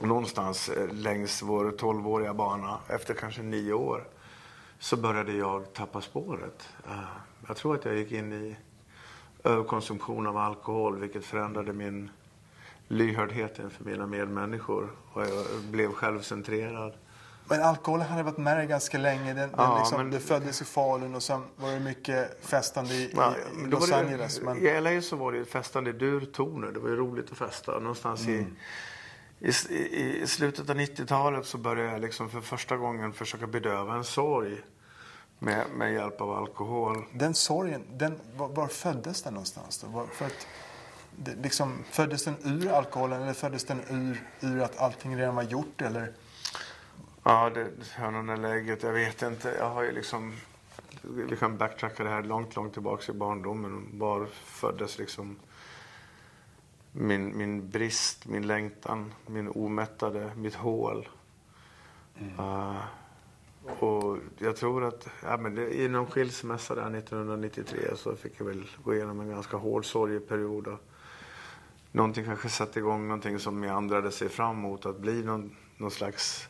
[0.00, 4.04] Och någonstans eh, längs vår 12-åriga bana, efter kanske nio år,
[4.78, 6.68] så började jag tappa spåret.
[6.88, 6.98] Eh,
[7.48, 8.56] Jag tror att jag gick in i
[9.44, 12.10] överkonsumtion av alkohol, vilket förändrade min
[12.88, 14.90] lyhördhet inför mina medmänniskor.
[15.12, 16.94] Och jag blev självcentrerad.
[17.48, 19.24] Men alkoholen hade varit med dig ganska länge.
[19.34, 22.94] Den, den Ja, liksom, men- Det föddes i Falun och sen var det mycket festande
[22.94, 24.40] i, Ja, i, i Los det- Angeles.
[24.42, 26.72] Men, I LA så var det ju festande durtoner.
[26.72, 27.78] Det var ju roligt att festa.
[27.78, 28.46] Någonstans i,
[29.40, 33.94] i, i, i slutet av 90-talet så började jag liksom för första gången försöka bedöva
[33.94, 34.62] en sorg
[35.38, 37.04] med, med hjälp av alkohol.
[37.12, 39.86] Den sorgen, den, var, var föddes den någonstans då?
[39.88, 40.46] Var, för att,
[41.16, 45.42] det, liksom, föddes den ur alkoholen eller föddes den ur, ur att allting redan var
[45.42, 45.82] gjort?
[45.82, 46.12] Eller?
[47.22, 49.54] Ja, det ägget, jag vet inte.
[49.58, 50.36] Jag har ju liksom...
[51.02, 53.88] Vi kan backtracka det här långt, långt tillbaka i barndomen.
[53.92, 55.36] Var föddes liksom
[56.92, 61.08] min, min brist, min längtan, min omättade, mitt hål.
[62.38, 62.80] Uh,
[63.64, 68.46] och jag tror att ja, men det, i någon skilsmässa där 1993 så fick jag
[68.46, 70.66] väl gå igenom en ganska hård sorgeperiod.
[70.66, 70.78] Och
[71.94, 76.48] någonting kanske satte igång någonting som meandrade sig fram mot att bli någon, någon slags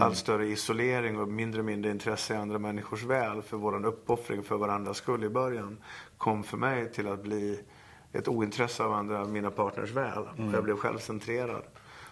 [0.00, 3.42] allt större isolering och mindre och mindre intresse i andra människors väl.
[3.42, 5.78] För våran uppoffring för varandras skull i början
[6.18, 7.60] kom för mig till att bli
[8.12, 10.18] ett ointresse av andra, mina partners väl.
[10.18, 11.62] Och jag blev självcentrerad.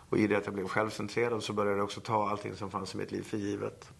[0.08, 2.94] Och i det att jag blev självcentrerad så började jag också ta allting som fanns
[2.94, 3.90] i mitt liv för givet.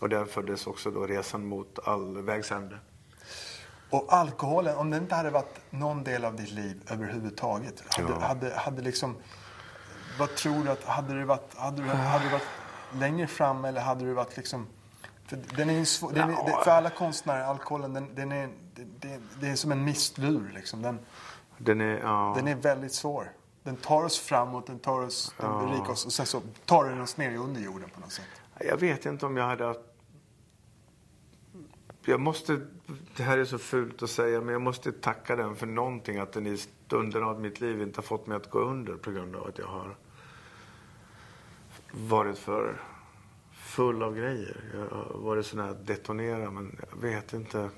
[0.00, 2.78] Och där föddes också då resan mot all vägsände.
[3.92, 7.82] Och alkoholen, om den inte hade varit någon del av ditt liv överhuvudtaget.
[7.96, 8.20] Hade, Ja.
[8.26, 9.16] hade, hade liksom,
[10.18, 12.46] vad tror du att, hade det varit, hade du, hade du varit
[12.94, 14.66] längre fram eller hade du varit liksom,
[15.26, 18.84] för den är svår, den är, det- för alla konstnärer, alkoholen, den, den är, det,
[19.08, 20.82] det, det är som en mistlur liksom.
[20.82, 20.98] Den,
[21.58, 23.32] Den är, ja, den är väldigt svår.
[23.62, 27.00] Den tar oss framåt, den tar oss, den berikar oss och sen så tar den
[27.00, 28.24] oss ner i underjorden på något sätt.
[28.58, 29.80] Jag vet inte om jag hade haft...
[32.04, 32.60] Jag måste...
[33.16, 36.18] Det här är så fult att säga, men jag måste tacka den för någonting.
[36.18, 39.10] Att den i stunden av mitt liv inte har fått mig att gå under på
[39.10, 39.96] grund av att jag har
[41.92, 42.80] varit för
[43.52, 44.64] full av grejer.
[44.74, 47.70] Jag har varit sån här detonera, men jag vet inte.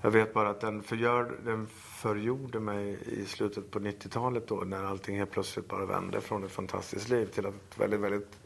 [0.00, 4.84] Jag vet bara att den, förgör, den förgjorde mig i slutet på 90-talet då när
[4.84, 8.38] allting helt plötsligt bara vände från ett fantastiskt liv till ett väldigt, väldigt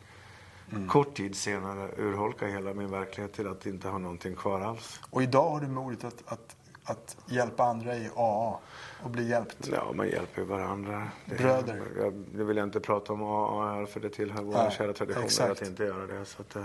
[0.88, 5.00] kort tid senare urholka hela min verklighet till att inte ha någonting kvar alls.
[5.10, 8.58] Och idag har du modet att, att, att hjälpa andra i AA
[9.02, 9.68] och bli hjälpt.
[9.72, 11.08] Ja, man hjälper ju varandra.
[11.26, 11.82] Det, Bröder.
[11.98, 14.92] Jag, nu vill jag inte prata om AA här för det tillhör våra Ja, kära
[14.92, 15.50] traditioner exakt.
[15.62, 16.24] att inte göra det.
[16.24, 16.64] Så att, eh,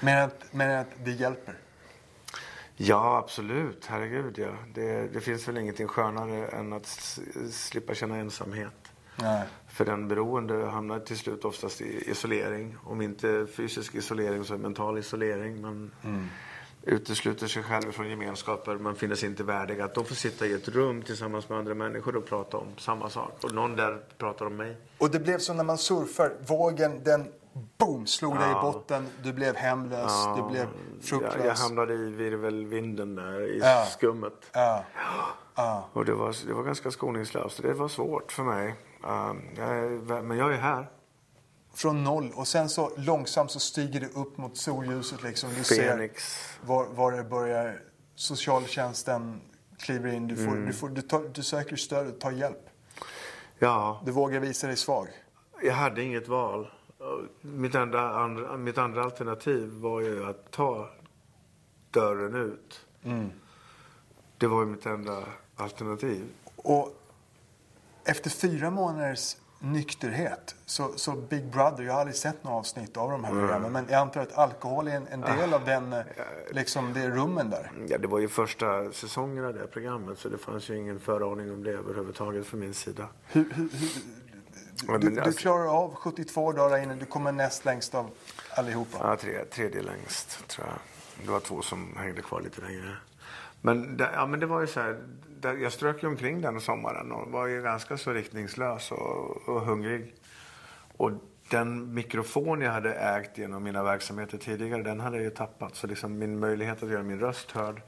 [0.00, 1.54] Men att, men att det hjälper.
[2.76, 3.86] Ja, absolut.
[3.86, 4.48] Herregud, ja.
[4.74, 6.86] Det, det finns väl ingenting skönare än att
[7.50, 8.72] slippa känna ensamhet.
[9.16, 9.42] Nej.
[9.68, 12.76] För den beroende hamnar till slut oftast i isolering.
[12.84, 15.60] Om inte fysisk isolering så mental isolering.
[15.60, 15.90] Man
[16.82, 18.76] utesluter sig själv från gemenskaper.
[18.76, 21.74] Man finner sig inte värdig att de får sitta i ett rum tillsammans med andra
[21.74, 23.44] människor och prata om samma sak.
[23.44, 24.76] Och någon där pratar om mig.
[24.98, 26.32] Och det blev som när man surfar.
[26.48, 27.32] Vågen, den
[27.78, 28.62] boom, slog dig i Ja.
[28.62, 29.06] botten.
[29.22, 30.12] Du blev hemlös.
[30.36, 30.66] Du blev
[31.02, 31.34] fruktlös.
[31.38, 33.86] Jag, jag hamnade i virvelvinden där, i Ja.
[33.90, 34.50] skummet.
[34.52, 34.84] Ja.
[35.54, 35.88] Ja.
[35.92, 37.62] Och det var, det var ganska skoningslöst.
[37.62, 38.74] Det var svårt för mig.
[39.08, 40.90] Um, men jag är här.
[41.74, 42.32] Från noll.
[42.34, 45.22] Och sen så långsamt så stiger det upp mot solljuset.
[45.22, 45.50] Liksom.
[45.54, 46.22] Du Fenix.
[46.60, 47.80] ser var, var det börjar.
[48.14, 49.40] Socialtjänsten
[49.78, 50.28] kliver in.
[50.28, 50.66] Du, får, Mm.
[50.66, 52.68] du, får, du, tar, du söker stöd, du tar hjälp.
[53.58, 55.08] Ja, Du vågar visa dig svag.
[55.62, 56.70] jag hade inget val.
[57.40, 60.90] Mitt andra, andra, mitt andra alternativ var ju att ta
[61.90, 62.80] dörren ut.
[64.38, 65.24] Det var ju mitt enda
[65.56, 66.24] alternativ.
[66.56, 67.02] Och
[68.06, 73.10] efter fyra månaders nykterhet så, så Big Brother, jag har aldrig sett några avsnitt av
[73.10, 76.04] de här programmen, men jag antar att alkohol är en, en del av den, eh,
[76.50, 77.72] liksom det rummen där.
[77.88, 81.52] Ja, det var ju första säsongen av det programmet så det fanns ju ingen föraning
[81.52, 83.08] om det överhuvudtaget från min sida.
[83.26, 83.68] Hur, hur,
[84.88, 88.10] hur, du, du alltså- klarar av 72 dagar innan du kommer näst längst av
[88.50, 88.98] allihopa.
[89.00, 90.76] Ja, tre, tredje längst tror jag.
[91.24, 92.96] Det var två som hängde kvar lite längre.
[93.60, 94.96] Men det, ja, men det var ju så här,
[95.42, 100.14] jag strök ju omkring den sommaren och var ju ganska så riktningslös och, och hungrig.
[100.96, 101.10] Och
[101.50, 105.76] den mikrofon jag hade ägt genom mina verksamheter tidigare, den hade jag ju tappat.
[105.76, 107.82] Så liksom min möjlighet att göra min röst hörd,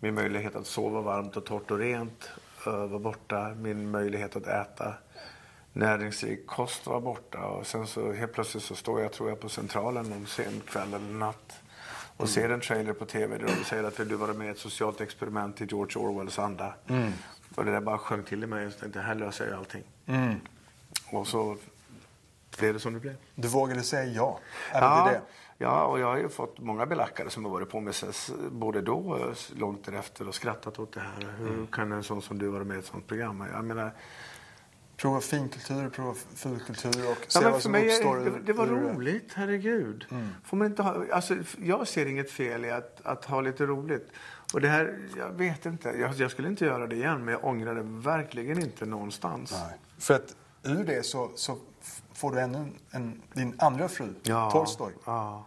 [0.00, 2.30] min möjlighet att sova varmt och torrt och rent
[2.66, 3.54] eh, var borta.
[3.54, 4.94] Min möjlighet att äta
[5.72, 7.38] näringsrik kost var borta.
[7.38, 10.94] Och sen så helt plötsligt så står jag, tror jag, på Centralen någon sen kväll
[10.94, 11.60] eller natt
[12.16, 14.50] och ser en trailer på tv där de säger att vill du vara med i
[14.50, 16.74] ett socialt experiment i George Orwells anda.
[17.54, 19.82] Och det där bara sjönk till i mig så tänkte jag, här löser jag allting.
[21.12, 21.56] Och så
[22.58, 23.14] blev det som det blev.
[23.34, 24.38] Du vågade säga ja,
[24.72, 25.20] även till det.
[25.58, 27.94] ja, och jag har ju fått många belackare som har varit på mig
[28.50, 31.34] både då och långt därefter och skrattat åt det här.
[31.38, 33.44] Hur kan en sån som du vara med i ett sånt program?
[33.52, 33.90] Jag menar,
[34.96, 38.16] Prova finkultur, prova fulkultur och Ja, se men vad som uppstår.
[38.16, 40.06] det, det var roligt, herregud.
[40.44, 44.08] Får man inte ha, alltså, jag ser inget fel i att, att ha lite roligt.
[44.54, 47.44] Och det här, jag vet inte, jag, jag skulle inte göra det igen, men jag
[47.44, 49.52] ångrar det verkligen inte någonstans.
[49.52, 49.78] Nej.
[49.98, 51.58] För att ur det så, så
[52.14, 54.92] får du ännu en, en, din andra fru, Ja, Tolstoj.
[55.04, 55.46] Ja.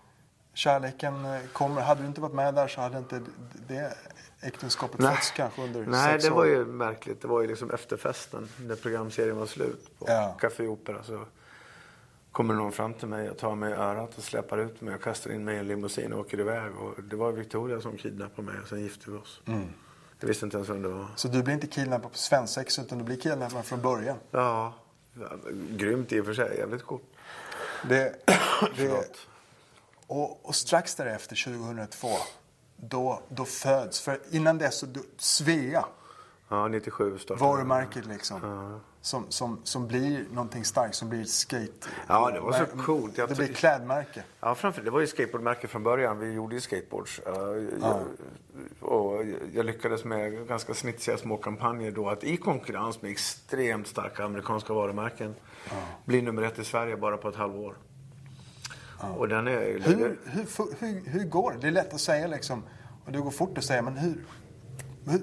[0.53, 1.81] Kärleken eh, kommer.
[1.81, 3.21] Hade du inte varit med där så hade inte
[3.67, 3.97] det
[4.41, 5.15] äktenskapet Nej.
[5.15, 6.35] fötts kanske under Nej, sex det år.
[6.35, 7.21] var ju märkligt.
[7.21, 10.35] Det var ju liksom efterfesten, när programserien var slut på Ja.
[10.39, 11.03] Café Opera.
[11.03, 11.25] Så
[12.31, 15.01] kommer någon fram till mig och tar mig i örat och släpar ut mig och
[15.01, 16.75] kastar in mig i en limousin och åker iväg.
[16.75, 19.41] Och det var Victoria som kidnappade mig och sen gifte vi oss.
[19.45, 19.67] Mm.
[20.19, 21.07] Jag visste inte ens vem det var.
[21.15, 24.17] Så du blir inte kidnappad på svensex utan du blir kidnappad från början.
[24.31, 24.73] Ja,
[25.69, 26.57] grymt i och för sig.
[26.57, 27.03] Jävligt coolt.
[27.89, 28.25] Det,
[28.77, 29.07] det,
[30.07, 32.07] och, och strax därefter, 2002,
[32.77, 35.85] då, då föds, för innan dess så då, Svea,
[36.49, 38.79] Ja, 97 startade varumärket liksom.
[39.01, 41.87] Som, som, som blir någonting starkt, som blir ett skate...
[42.07, 43.17] Ja, det var så coolt.
[43.17, 44.23] Jag det blir ett klädmärke.
[44.39, 46.19] Ja, framför, det var ju skateboardmärke från början.
[46.19, 47.21] Vi gjorde ju skateboards.
[47.25, 48.01] Jag,
[48.79, 54.23] och jag lyckades med ganska snitsiga små kampanjer då att i konkurrens med extremt starka
[54.23, 55.35] amerikanska varumärken
[56.05, 57.75] bli nummer ett i Sverige bara på ett halvår.
[59.17, 59.79] Och den är...
[59.79, 60.47] Hur, hur,
[60.79, 61.57] hur, hur går det?
[61.57, 62.63] Det är lätt att säga liksom,
[63.05, 64.23] och det går fort att säga, men hur?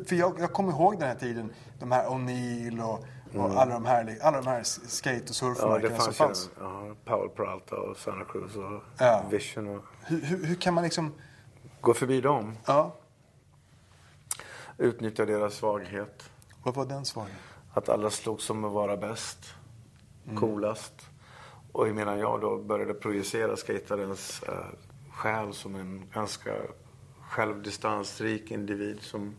[0.07, 3.05] för jag, jag kommer ihåg den här tiden, de här O'Neill och,
[3.41, 6.95] och alla de här, alla de här skate och Ja, surfmärkena som fanns ju ja,
[7.05, 9.25] Powell Peralta och Santa Cruz och Ja.
[9.31, 9.69] Vision.
[9.77, 11.13] Och, Hur, hur, hur kan man liksom,
[11.81, 12.57] gå förbi dem.
[12.67, 12.97] ja,
[14.79, 16.31] Utnyttja deras svaghet.
[16.63, 17.35] vad var den svagen?
[17.73, 19.55] Att alla slogs om att vara bäst,
[20.37, 21.07] coolast.
[21.75, 24.55] Och menar jag då började projicera skaterens äh,
[25.13, 26.51] själ som en ganska
[27.21, 29.35] självdistansrik individ som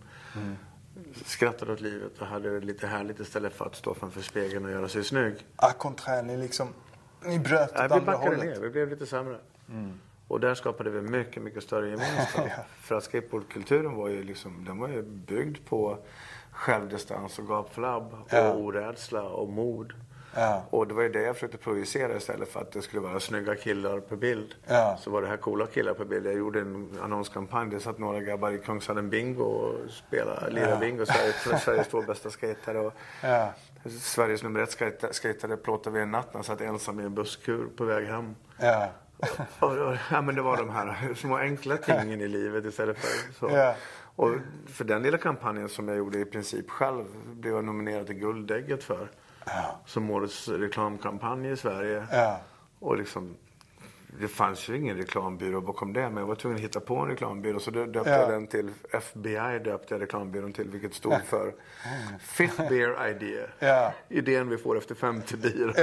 [1.25, 4.71] skrattade åt livet och hade det lite härligt istället för att stå framför spegeln och
[4.71, 5.35] göra sig snygg.
[5.55, 6.67] À contraire, ni liksom,
[7.25, 8.39] ni bröt åt andra hållet.
[8.39, 9.37] ner, vi blev lite sämre.
[10.27, 12.47] Och där skapade vi mycket, mycket större gemenskap.
[12.81, 15.97] För att skateboardkulturen var ju liksom, den var ju byggd på
[16.51, 18.53] självdistans och gapflabb och Ja.
[18.53, 19.93] orädsla och mod.
[20.35, 20.63] Ja.
[20.69, 23.55] Och det var ju det jag försökte projicera istället för att det skulle vara snygga
[23.55, 24.55] killar på bild.
[24.67, 24.97] Ja.
[25.01, 26.25] Så var det här coola killar på bild.
[26.25, 27.69] Jag gjorde en annonskampanj.
[27.69, 31.05] Det satt några grabbar i Kungshallen Bingo och spelade, lirade bingo.
[31.05, 32.79] Sveriges, Sveriges två bästa skejtare.
[32.79, 32.93] Och
[33.23, 33.53] Ja.
[33.99, 37.15] Sveriges nummer ett skejtare- skejtare plåtade vi en natt när han satt ensam i en
[37.15, 38.35] busskur på väg hem.
[38.59, 38.87] Ja.
[39.59, 43.33] Och, och, ja, men det var de här små enkla tingen i livet istället för
[43.33, 43.55] så.
[43.55, 43.75] Ja.
[44.17, 44.31] Och
[44.67, 48.83] för den lilla kampanjen som jag gjorde i princip själv blev jag nominerad till Guldägget
[48.83, 49.11] för.
[49.85, 52.07] Som årets reklamkampanj i Sverige.
[52.11, 52.39] Ja.
[52.79, 53.35] Och liksom,
[54.19, 57.07] det fanns ju ingen reklambyrå bakom det, men jag var tvungen att hitta på en
[57.07, 57.59] reklambyrå.
[57.59, 58.17] Så döpte Ja.
[58.17, 61.53] jag den till FBI, döpte jag reklambyrån till, vilket stod för
[62.19, 63.47] Fifth Beer Idea.
[63.59, 63.93] Ja.
[64.09, 65.73] Idén vi får efter femte bira.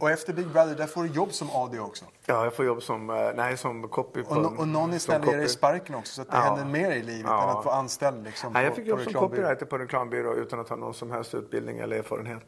[0.00, 0.04] Ja.
[0.04, 2.04] Och efter Big Brother, där får du jobb som AD också.
[2.26, 4.92] Ja, jag får jobb som, eh, nej, som copy på Och, no, och någon är
[4.92, 6.42] som snäll att ge dig sparken också, så att det Ja.
[6.42, 7.42] händer mer i livet Ja.
[7.50, 8.24] än att få anställd.
[8.24, 9.28] Liksom, Nej, jag på- fick på jobb som reklambyrå.
[9.42, 12.46] copywriter på en reklambyrå utan att ha någon som helst utbildning eller erfarenhet.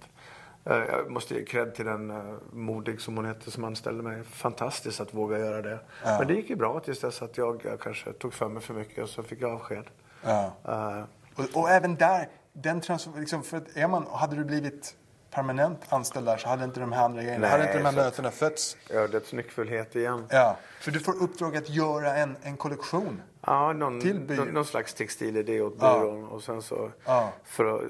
[0.64, 4.24] Eh, Jag måste ge cred till den uh, Modig som hon hette som anställde mig.
[4.24, 5.80] Fantastiskt att våga göra det.
[6.04, 8.74] Men det gick ju bra tills dess att jag eh, kanske tog för mig för
[8.74, 9.84] mycket och så fick jag avsked.
[10.22, 10.52] Ja.
[10.68, 11.02] Eh,
[11.36, 12.82] Och, och även där, den
[13.16, 14.94] liksom, för att är man, hade du blivit
[15.30, 17.92] permanent anställd där så hade inte de här andra grejerna, Nej, hade inte de här
[17.92, 18.76] mötena fötts.
[18.90, 20.24] ödets nyckfullhet igen.
[20.30, 23.22] Ja, för du får uppdrag att göra en, en kollektion.
[23.46, 25.98] Ja, någon, Till någon, någon slags textilidé åt Ja.
[25.98, 26.24] byrån.
[26.24, 27.32] Och sen så, Ja.
[27.44, 27.82] för att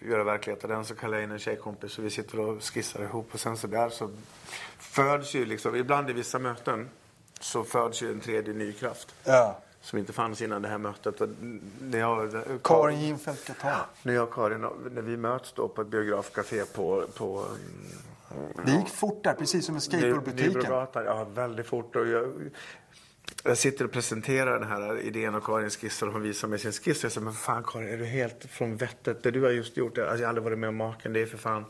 [0.00, 3.02] göra verklighet av den så kallar jag in en tjejkompis och vi sitter och skissar
[3.02, 3.28] ihop.
[3.34, 4.10] Och sen så där så
[4.78, 6.88] föds ju liksom, ibland i vissa möten
[7.40, 9.14] så föds ju en tredje ny kraft.
[9.24, 9.58] Ja.
[9.84, 11.20] Som inte fanns innan det här mötet.
[11.20, 11.28] Och
[11.80, 13.86] när jag, Karin Ginfeldt Qatar.
[14.02, 17.44] när jag och Karin, när vi möts då på ett biografcafé på, på
[18.64, 20.62] Det gick fort där, precis som i skateboardbutiken.
[20.94, 21.96] Ja väldigt fort.
[21.96, 22.50] Och jag,
[23.44, 26.72] jag sitter och presenterar den här idén och Karin skissar och hon visar mig sin
[26.72, 27.02] skiss.
[27.02, 29.22] Jag säger, men fan Karin, är du helt från vettet?
[29.22, 31.12] Det du har just gjort, alltså, jag har aldrig varit med om maken.
[31.12, 31.64] Det är för fan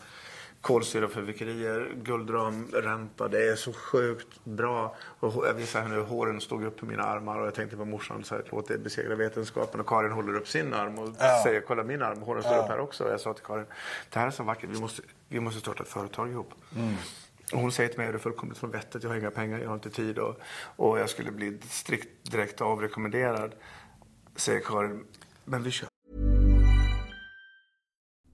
[0.65, 3.29] kolsyra för vikarier, guldramränta.
[3.29, 4.97] Det är så sjukt bra.
[5.21, 7.85] Och jag visar henne hur håren stod upp på mina armar och jag tänkte på
[7.85, 9.81] morsan, så här, låt det besegra vetenskapen.
[9.81, 11.41] Och Karin håller upp sin arm och Ja.
[11.45, 13.05] säger, kolla min arm, håren står upp här också.
[13.05, 13.67] Och jag sa till Karin,
[14.11, 16.53] det här är så vackert, vi måste, vi måste starta ett företag ihop.
[17.53, 19.03] Och hon säger till mig, är du fullkomligt från vettet?
[19.03, 20.19] Jag har inga pengar, jag har inte tid.
[20.19, 20.37] Och,
[20.77, 23.55] och jag skulle bli strikt direkt avrekommenderad.
[24.37, 25.05] Säger Karin,
[25.45, 25.89] men vi kör.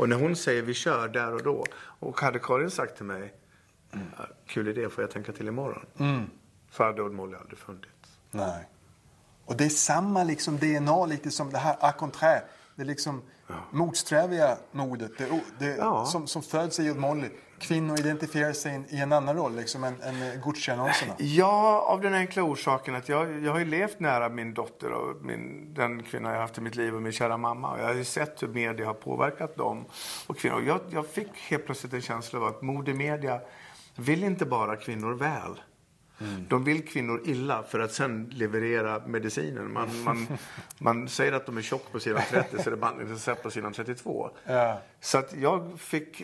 [0.00, 1.64] Och när hon säger vi kör där och då.
[1.82, 3.34] Och hade Karin sagt till mig,
[3.92, 3.98] "Ja,
[4.46, 6.30] kul idé får jag tänka till imorgon.
[6.70, 8.18] Så hade Odd Molly aldrig funnits.
[8.30, 8.68] Nej.
[9.44, 12.42] Och det är samma liksom DNA lite som det här à contraire.
[12.74, 13.22] Det är liksom
[13.70, 15.18] motsträviga modet.
[15.18, 16.06] Det, det, Ja.
[16.06, 17.28] som, som föds i Odd Molly.
[17.60, 21.14] Kvinnor identifierar sig i en- i en annan roll liksom än, än eh, Gucci-annonserna.
[21.18, 25.24] Ja, av den enkla orsaken att jag, jag har ju levt nära min dotter och
[25.24, 27.72] min, den kvinna jag haft i mitt liv och min kära mamma.
[27.72, 29.84] Och jag har ju sett hur media har påverkat dem
[30.26, 30.62] och kvinnor.
[30.66, 33.40] Jag, jag fick helt plötsligt en känsla av att modemedia
[33.96, 35.60] vill inte bara kvinnor väl.
[36.48, 39.72] De vill kvinnor illa för att sen leverera medicinen.
[39.72, 40.26] Man, man,
[40.78, 43.72] man säger att de är tjock på sidan 30 så är det behandlingsrecept på sidan
[43.72, 44.30] 32.
[44.44, 44.80] Ja.
[45.00, 46.22] Så att jag fick,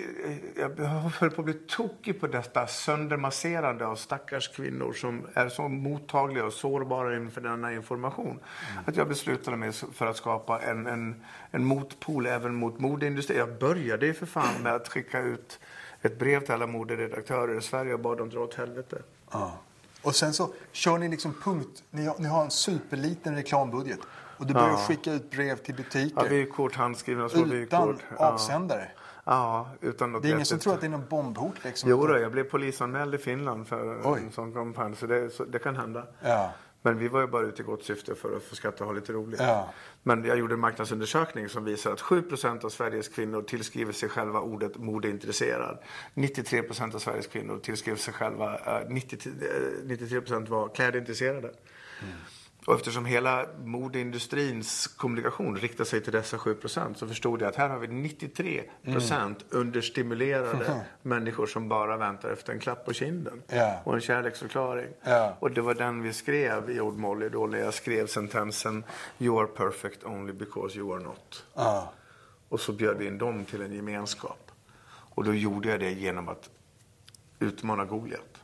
[0.56, 5.68] jag höll på att bli tokig på detta söndermasserande av stackars kvinnor som är så
[5.68, 8.40] mottagliga och sårbara inför denna information.
[8.86, 13.38] Att jag beslutade mig för att skapa en, en, en motpol även mot modeindustrin.
[13.38, 15.60] Jag började ju för fan med att skicka ut
[16.02, 19.02] ett brev till alla moderedaktörer i Sverige och bad dem dra åt helvete.
[19.30, 19.58] Ja.
[20.06, 21.82] Och sen så kör ni liksom punkt.
[21.90, 23.98] Ni har, ni har en superliten reklambudget.
[24.38, 24.76] Och du börjar Ja.
[24.76, 26.22] skicka ut brev till butiker.
[26.22, 28.04] Ja, vykort, handskrivna små utan vykort.
[28.18, 28.88] Avsändare.
[29.24, 31.90] Ja, utan något Det är ingen som tror att det är någon bombhot liksom.
[31.90, 34.20] Jo, då, jag blev polisanmäld i Finland för Oj.
[34.26, 36.06] en sån kampanj, så det, så det kan hända.
[36.20, 36.50] Ja.
[36.86, 38.94] Men vi var ju bara ute i gott syfte för att få skratta och ha
[38.94, 39.40] lite roligt.
[39.40, 39.72] Ja.
[40.02, 44.40] Men jag gjorde en marknadsundersökning som visar att 7% av Sveriges kvinnor tillskriver sig själva
[44.40, 45.78] ordet modeintresserad.
[46.14, 51.50] 93% av Sveriges kvinnor tillskriver sig själva, eh, 90, eh, 93% var klädintresserade.
[52.66, 57.68] Och eftersom hela modeindustrins kommunikation riktar sig till dessa 7% så förstod jag att här
[57.68, 63.80] har vi 93% understimulerade människor som bara väntar efter en klapp på kinden Ja.
[63.84, 64.88] och en kärleksförklaring.
[65.02, 65.36] Ja.
[65.40, 68.84] Och det var den vi skrev i Ord Molly då när jag skrev sentensen
[69.18, 71.44] You are perfect only because you are not.
[71.54, 71.92] Ja.
[72.48, 74.50] Och så bjöd vi in dem till en gemenskap.
[74.88, 76.50] Och då gjorde jag det genom att
[77.38, 78.40] utmana Goliat.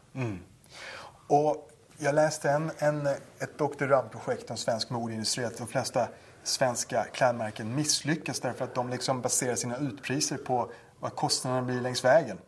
[1.27, 1.69] Och
[2.03, 3.07] jag läste en, en,
[3.39, 6.09] ett doktorandprojekt om svensk modeindustri att de flesta
[6.43, 12.05] svenska klädmärken misslyckas därför att de liksom baserar sina utpriser på vad kostnaderna blir längs
[12.05, 12.39] vägen.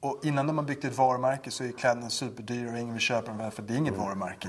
[0.00, 3.32] Och innan de har byggt ett varumärke så är kläderna superdyra och ingen vill köpa
[3.32, 4.48] dem för det är inget varumärke.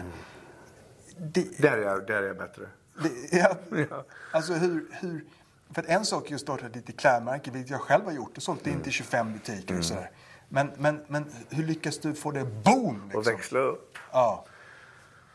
[1.18, 2.64] Det, Där är jag, där är jag bättre.
[3.04, 3.38] det,
[3.90, 5.26] ja, Alltså hur, hur...
[5.74, 8.38] För att en sak är att starta ett litet klädmärke, vilket jag själv har gjort
[8.38, 10.12] och sålt in till 25 butiker och sådär.
[10.54, 13.02] Men, men, men hur lyckas du få det boom?
[13.04, 13.20] Liksom?
[13.20, 13.98] Och växla upp.
[14.12, 14.46] Ja.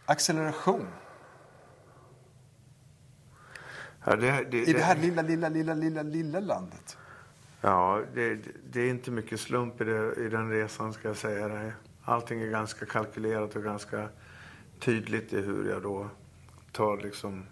[0.07, 0.87] Acceleration.
[4.05, 6.97] Ja, det, det, I det här lilla, lilla, lilla, lilla, lilla landet.
[7.61, 8.39] Ja, det,
[8.71, 11.73] det är inte mycket slump i, det, i den resan ska jag säga dig.
[12.05, 14.09] Allting är ganska kalkylerat och ganska
[14.81, 16.09] tydligt i hur jag då
[16.73, 17.47] tar liksom...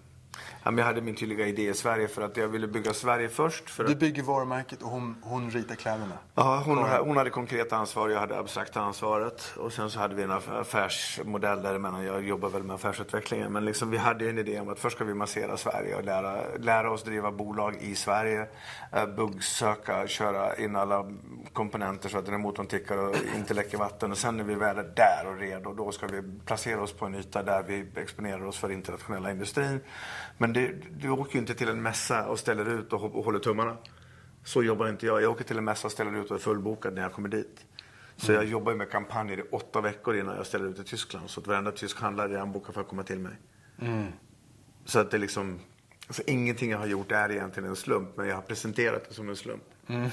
[0.64, 3.70] Jag hade min tydliga idé i Sverige för att jag ville bygga Sverige först.
[3.70, 6.18] För Du bygger varumärket och hon, hon ritar kläderna.
[6.35, 9.53] ja, hon, hon hade konkreta ansvar, jag hade abstrakta ansvaret.
[9.57, 12.05] Och sen så hade vi en aff- affärsmodell däremellan.
[12.05, 13.53] Jag jobbar väl med affärsutvecklingen.
[13.53, 16.37] Men liksom, vi hade en idé om att först ska vi massera Sverige och lära,
[16.61, 18.47] lära oss driva bolag i Sverige.
[18.93, 21.07] Eh, buggsöka, köra in alla
[21.53, 24.11] komponenter så att den motorn tickar och inte läcker vatten.
[24.12, 27.07] Och sen när vi väl är där och redo, då ska vi placera oss på
[27.07, 29.80] en yta där vi exponerar oss för internationella industrin.
[30.39, 33.39] Men det, du åker ju inte till en mässa och ställer ut och, och håller
[33.39, 33.77] tummarna.
[34.45, 35.22] Så jobbar inte jag.
[35.22, 37.64] Jag åker till en mässa och ställer ut och är fullbokad när jag kommer dit.
[38.16, 41.31] Så jag jobbar ju med kampanjer i åtta veckor innan jag ställer ut i Tyskland.
[41.31, 43.33] Så att varenda tysk handlare är anbokad för att komma till mig.
[44.85, 45.61] Så att det liksom...
[46.07, 49.29] Alltså ingenting jag har gjort är egentligen en slump, men jag har presenterat det som
[49.29, 49.62] en slump.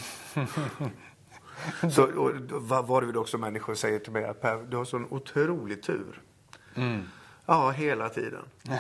[1.91, 5.07] Så, och, var var det också människor säger till mig att Per, du har sån
[5.09, 6.21] otrolig tur.
[7.45, 8.43] Ja, hela tiden.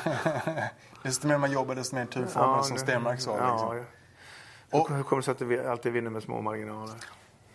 [1.03, 3.37] Desto mer man jobbar, desto mer tur får man som Stenmark sa.
[3.37, 3.77] Ja, Liksom.
[3.77, 3.83] ja.
[4.79, 6.95] Och, hur kommer det sig att vi alltid vinner med små marginaler?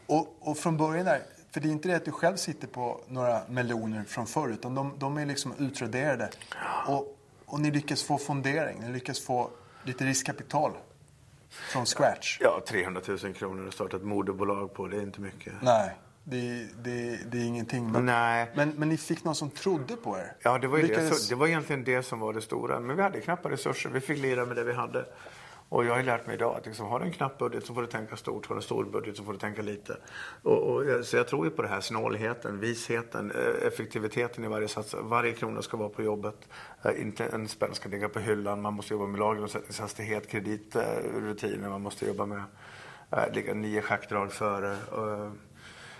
[0.06, 3.00] Och, och från början där, för det är inte det att du själv sitter på
[3.08, 6.30] några meloner från förr, utan de, de är liksom utraderade.
[6.86, 9.50] Och, och ni lyckas få fondering, ni lyckas få
[9.82, 10.72] lite riskkapital
[11.48, 12.38] från scratch.
[12.40, 15.52] Ja, 300 000 kronor att starta ett moderbolag på, det är inte mycket.
[15.62, 15.96] Nej,
[16.28, 17.92] det, det, det är ingenting.
[17.92, 18.50] Men, Nej.
[18.54, 20.32] men, men ni fick någon som trodde på er.
[20.42, 20.88] Ja, det var, ju det.
[20.88, 22.80] Lyckades- Så, det var egentligen det som var det stora.
[22.80, 23.90] Men vi hade knappa resurser.
[23.90, 25.04] Vi fick lira med det vi hade.
[25.68, 27.80] Och jag har lärt mig idag att liksom, har du en knapp budget så får
[27.82, 28.46] du tänka stort.
[28.46, 29.96] Har du en stor budget så får du tänka lite.
[30.42, 34.48] Och, och, jag- så jag tror ju på det här snålheten, visheten, eh, effektiviteten i
[34.48, 34.94] varje sats.
[35.02, 36.36] Varje krona ska vara på jobbet.
[36.84, 38.62] Eh, Inte en spänn ska ligga på hyllan.
[38.62, 41.68] Man måste jobba med lageromsättningshastighet, kreditrutiner.
[41.68, 42.42] Man måste jobba med
[43.12, 44.72] eh, ligga nio schackdrag före.
[44.72, 45.30] Eh,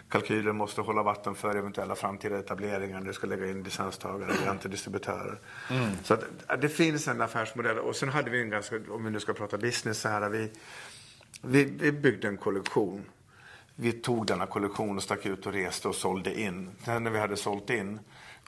[0.09, 3.01] Kalkyler måste hålla vatten för eventuella framtida etableringar.
[3.01, 5.39] Du ska lägga in licenstagare eller distributörer.
[6.03, 7.79] Så att, att det finns en affärsmodell.
[7.79, 10.29] Och sen hade vi en ganska, om vi nu ska prata business så här.
[10.29, 10.51] Vi,
[11.43, 13.05] vi, vi byggde en kollektion.
[13.75, 16.71] Vi tog denna kollektion och stack ut och reste och sålde in.
[16.85, 18.01] Sen när vi hade sålt in,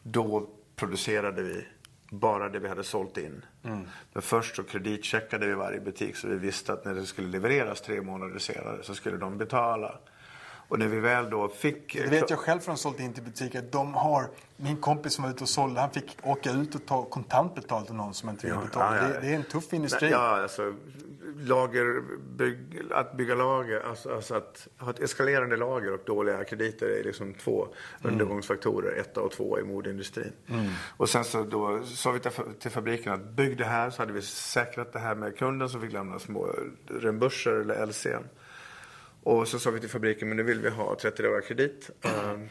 [0.02, 1.66] då producerade vi
[2.11, 3.44] bara det vi hade sålt in.
[4.12, 7.80] Men först så kreditcheckade vi varje butik så vi visste att när det skulle levereras
[7.80, 9.98] tre månader senare så skulle de betala.
[10.69, 11.95] Och när vi väl då fick...
[11.95, 13.64] Det vet jag själv från sålt in till butiker.
[13.71, 17.05] De har, min kompis som var ute och sålde, han fick åka ut och ta
[17.05, 18.97] kontantbetalt av någon som inte ville Ja, betala.
[18.97, 19.09] ja, ja.
[19.09, 20.11] Det, det är en tuff industri.
[20.11, 20.75] Ja, alltså,
[21.37, 22.59] lagerbygg,
[22.91, 27.35] att bygga lager, alltså, alltså, att ha ett eskalerande lager och dåliga krediter är liksom
[27.35, 27.69] två
[28.01, 28.12] mm.
[28.12, 30.33] undergångsfaktorer, etta och två i modeindustrin.
[30.49, 30.66] Mm.
[30.97, 32.21] Och sen så då sa vi
[32.59, 35.81] till fabriken att bygg det här så hade vi säkrat det här med kunden som
[35.81, 36.55] fick lämna små
[36.89, 38.07] reimburser eller LC.
[39.29, 41.91] Och så sa vi till fabriken, men nu vill vi ha 30 dagar kredit.
[42.03, 42.49] Um,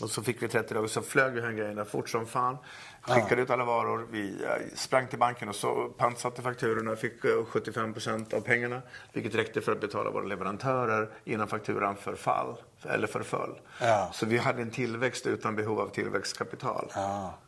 [0.00, 2.56] och så fick vi 30 dagar, så flög vi hem grejerna fort som fan.
[3.00, 3.42] Skickade ja.
[3.42, 8.40] ut alla varor, vi eh, sprang till banken och så pantsatte fakturorna, fick 75% av
[8.40, 8.82] pengarna.
[9.12, 13.60] Vilket räckte för att betala våra leverantörer innan fakturan förfall, eller förföll.
[13.80, 14.10] Ja.
[14.12, 16.92] Så vi hade en tillväxt utan behov av tillväxtkapital.
[16.94, 17.38] Ja.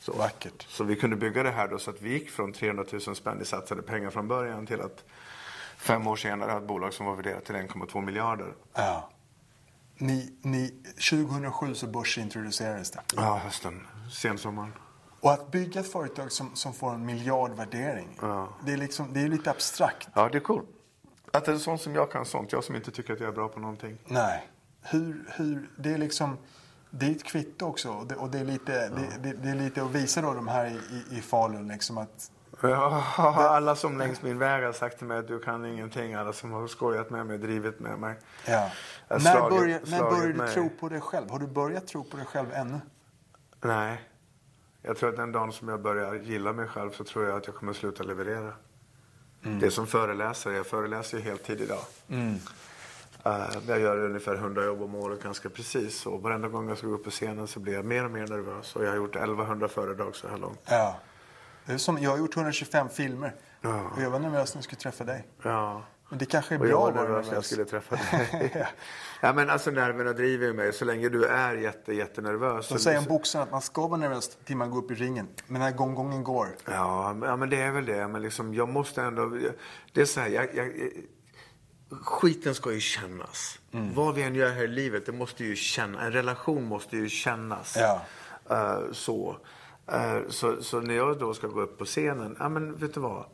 [0.00, 0.66] Så, Vackert.
[0.68, 3.40] Så vi kunde bygga det här då så att vi gick från 300 000 spänn
[3.42, 5.04] i satsade pengar från början till att
[5.80, 8.54] fem år senare ett bolag som var värderat till 1,2 miljarder.
[8.74, 9.10] Ja.
[9.98, 10.74] Ni, ni,
[11.10, 13.00] 2007 så börsintroducerades det.
[13.16, 13.86] Ja, hösten.
[14.12, 14.72] Sensommaren.
[15.20, 18.48] Och att bygga ett företag som, som får en miljardvärdering, ja.
[18.64, 20.08] det, är liksom, det är lite abstrakt.
[20.14, 20.68] Ja, det är coolt.
[21.32, 22.52] Att det är sånt som jag kan sånt.
[22.52, 23.98] Jag som inte tycker att jag är bra på någonting.
[24.06, 24.48] Nej.
[24.82, 26.38] Hur, hur, det är liksom...
[26.90, 27.90] Det är ett kvitto också.
[27.90, 28.88] Och det, och det är, lite, ja.
[28.88, 31.98] det, det, det, är lite att visa då de här i, i, i Falun liksom
[31.98, 32.30] att
[32.62, 36.14] alla som längs min väg har sagt till mig att du kan ingenting.
[36.14, 38.14] Alla som har skojat med mig, drivit med mig.
[38.46, 38.70] Ja.
[39.08, 41.30] När, börjar, när börjar du tro på dig själv?
[41.30, 42.80] Har du börjat tro på dig själv ännu?
[43.60, 44.00] Nej.
[44.82, 47.46] Jag tror att den dagen som jag börjar gilla mig själv så tror jag att
[47.46, 48.52] jag kommer sluta leverera.
[49.44, 49.60] Mm.
[49.60, 50.56] Det är som föreläsare.
[50.56, 51.84] Jag föreläser ju heltid idag.
[52.08, 52.34] Mm.
[53.26, 56.06] Uh, jag gör ungefär 100 jobb om året ganska precis.
[56.06, 58.26] Och varenda gång jag ska gå upp på scenen så blir jag mer och mer
[58.26, 58.76] nervös.
[58.76, 60.60] Och jag har gjort 1100 föredrag så här långt.
[60.64, 61.00] Ja.
[61.66, 63.34] Det är som, jag har gjort 125 filmer.
[63.60, 63.90] Ja.
[63.96, 65.26] Och jag var nervös när jag skulle träffa dig.
[65.42, 65.82] Ja.
[66.08, 67.26] Men det kanske är bra att vara nervös.
[67.26, 68.50] när jag skulle träffa dig.
[68.54, 68.66] ja.
[69.20, 69.32] ja.
[69.32, 70.72] men alltså nerverna driver mig.
[70.72, 72.68] Så länge du är jätte, jättenervös.
[72.68, 75.28] Då säger en boxare att man ska vara nervös till man går upp i ringen.
[75.46, 76.48] Men när gånggången går.
[76.64, 78.08] Ja, ja, men det är väl det.
[78.08, 79.38] Men liksom, jag måste ändå...
[79.92, 80.72] Det är så här, jag, jag,
[82.02, 83.58] skiten ska ju kännas.
[83.72, 83.94] Mm.
[83.94, 86.02] Vad vi än gör här i livet, det måste ju kännas.
[86.02, 87.76] En relation måste ju kännas.
[87.76, 88.02] Ja.
[88.50, 89.36] Uh, så.
[89.94, 90.62] Uh, så.
[90.62, 93.24] Så när jag då ska gå upp på scenen, ja men vet du vad?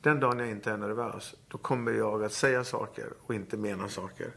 [0.00, 3.88] Den dagen jag inte är nervös, då kommer jag att säga saker och inte mena
[3.88, 4.30] saker.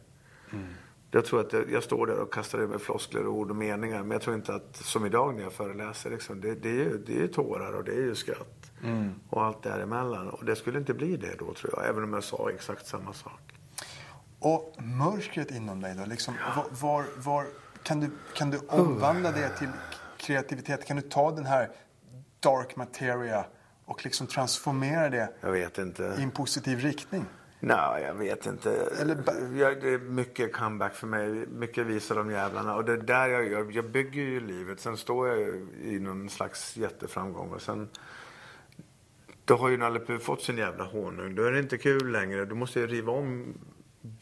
[0.51, 0.67] Mm.
[1.11, 3.99] Jag tror att jag, jag står där och kastar över floskler och ord och meningar.
[3.99, 6.97] Men jag tror inte att, som idag när jag föreläser, liksom, det, det, är ju,
[6.97, 8.71] det är ju tårar och det är ju skratt.
[8.83, 9.13] Mm.
[9.29, 10.29] Och allt däremellan.
[10.29, 13.13] Och det skulle inte bli det då tror jag, även om jag sa exakt samma
[13.13, 13.53] sak.
[14.39, 16.05] Och mörkret inom dig då?
[16.05, 17.45] Liksom, var, var, var,
[17.83, 19.69] kan, du, kan du omvandla det till
[20.19, 20.85] kreativitet?
[20.85, 21.69] Kan du ta den här
[22.39, 23.45] dark materia
[23.85, 25.29] och liksom transformera det
[26.17, 27.25] i en positiv riktning?
[27.59, 28.71] Nej, jag vet inte.
[29.01, 29.17] Eller...
[29.57, 31.29] Jag, det är mycket comeback för mig.
[31.47, 32.75] Mycket visa de jävlarna.
[32.75, 33.71] Och det där jag gör.
[33.71, 34.79] Jag bygger ju livet.
[34.79, 37.49] Sen står jag i någon slags jätteframgång.
[37.49, 37.89] Och sen...
[39.45, 41.35] Då har ju Nalle fått sin jävla honung.
[41.35, 42.45] Då är det inte kul längre.
[42.45, 43.53] Då måste jag riva om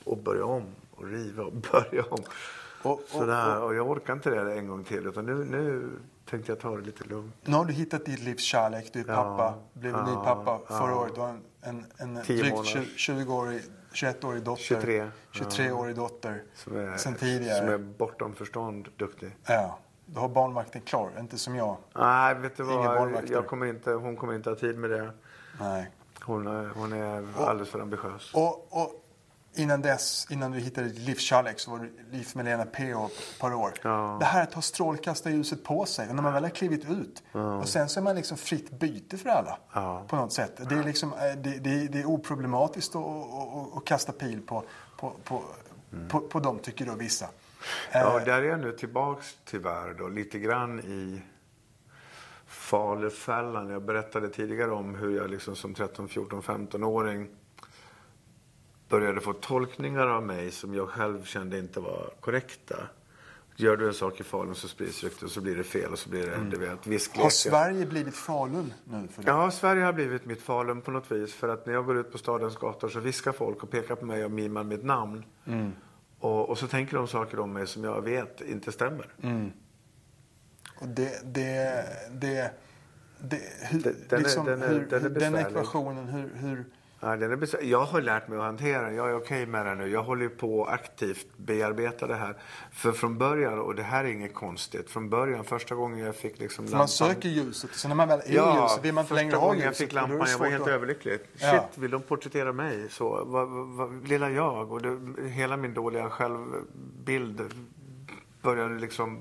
[0.04, 0.66] och börja om.
[0.92, 2.24] Och riva och börja om.
[2.82, 3.62] Och, och, Sådär.
[3.62, 5.08] och jag orkar inte det en gång till.
[5.08, 5.90] Utan nu, nu
[6.30, 7.36] tänkte jag ta det lite lugnt.
[7.44, 8.90] Nu har du hittat ditt livs kärlek.
[8.94, 9.44] Du är pappa.
[9.44, 10.96] Ja, blev ja, ny pappa förra ja.
[10.96, 11.16] året.
[11.16, 13.62] Du har en, en, en drygt 20-årig
[13.94, 14.64] 21-årig dotter.
[14.64, 15.12] 23.
[15.32, 16.44] 23-årig dotter.
[16.54, 17.58] Som är, sen tidigare.
[17.58, 19.36] Som är bortom förstånd duktig.
[19.48, 19.80] Ja.
[20.06, 21.78] Du har barnvakten klar, inte som jag.
[21.96, 23.30] Nej, vet du vad?
[23.30, 25.12] Jag kommer inte, hon kommer inte ha tid med det.
[25.60, 25.92] Nej.
[26.22, 28.34] Hon är, hon är alldeles för ambitiös.
[28.34, 29.07] Och, och
[29.60, 33.06] innan dess, innan du hittade ditt livskärlek så var du gift med Lena P.O.
[33.06, 33.74] ett par år.
[33.82, 34.18] Ja.
[34.20, 37.58] Det här att ha strålkastarljuset på sig och när man väl har klivit ut ja.
[37.58, 40.06] och sen så är man liksom fritt byte för alla ja.
[40.08, 40.70] på något sätt.
[40.70, 43.04] Det är, liksom, eh, det, det, det är oproblematiskt att,
[43.78, 44.64] att, kasta pil på,
[44.98, 45.44] på, på,
[45.94, 46.08] mm.
[46.08, 47.28] på, på dem, tycker då vissa.
[47.92, 48.26] Ja, eh.
[48.26, 51.22] där är jag nu tillbaks tyvärr då, lite grann i
[52.48, 53.70] falufällan.
[53.70, 57.28] Jag berättade tidigare om hur jag liksom som 13, 14, 15-åring
[58.90, 62.76] började få tolkningar av mig som jag själv kände inte var korrekta.
[63.60, 66.00] Gör du en sak i Falun så sprids ryktet och så blir det fel och
[66.00, 66.50] så blir det mm.
[66.50, 67.24] du vet, viskleken.
[67.24, 69.08] Har Sverige blivit Falun nu?
[69.08, 69.30] För det?
[69.30, 71.34] Ja, Sverige har blivit mitt Falun på något vis.
[71.34, 74.06] För att när jag går ut på stadens gator så viskar folk och pekar på
[74.06, 75.26] mig och mimar mitt namn.
[75.46, 75.72] Mm.
[76.20, 79.14] Och, och, så tänker de saker om mig som jag vet inte stämmer.
[79.22, 79.52] Mm.
[80.82, 82.52] Och det, det, det,
[83.20, 86.66] det hur, den, liksom, är, den, är, hur, den, är den ekvationen, hur, hur
[87.00, 88.96] Ja, den är jag har lärt mig att hantera den.
[88.96, 89.88] Jag är okej med den nu.
[89.88, 92.38] Jag håller på aktivt bearbeta det här.
[92.72, 94.90] För från början, och det här är inget konstigt.
[94.90, 96.78] Från början, första gången jag fick liksom lampan.
[96.78, 97.74] Man söker ljuset.
[97.74, 99.66] Så när man väl är ja, i ljuset vill man inte längre ha ljuset.
[99.66, 100.70] jag fick lampan, jag var helt att...
[100.70, 101.20] överlycklig.
[101.38, 101.52] Ja.
[101.52, 103.26] Shit, vill de porträttera mig så?
[103.26, 107.42] Va, va, lilla jag och det, hela min dåliga självbild
[108.42, 109.20] började liksom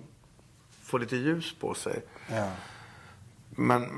[0.83, 2.03] få lite ljus på sig.
[2.31, 2.51] Ja.
[3.51, 3.89] Men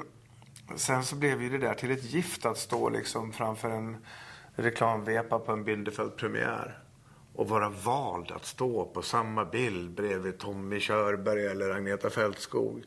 [0.77, 3.97] Sen så blev ju det där till ett gift att stå liksom framför en,
[4.55, 6.79] reklamvepa på en Bindefeld-premiär
[7.35, 12.83] och vara vald att stå på samma bild bredvid Tommy Körberg eller Agneta Fältskog.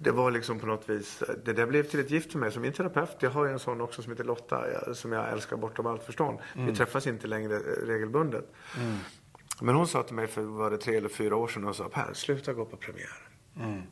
[0.00, 2.52] Det var liksom på något vis, det där blev till ett gift för mig.
[2.52, 4.64] Som min terapeut, jag har ju en sån också som heter Lotta,
[4.94, 6.38] som jag älskar bortom allt förstånd.
[6.54, 8.52] Vi träffas inte längre eh, regelbundet.
[9.60, 11.88] Men hon sa till mig för var det tre eller fyra år sedan, och sa
[11.88, 13.82] Per, sluta gå på premiären.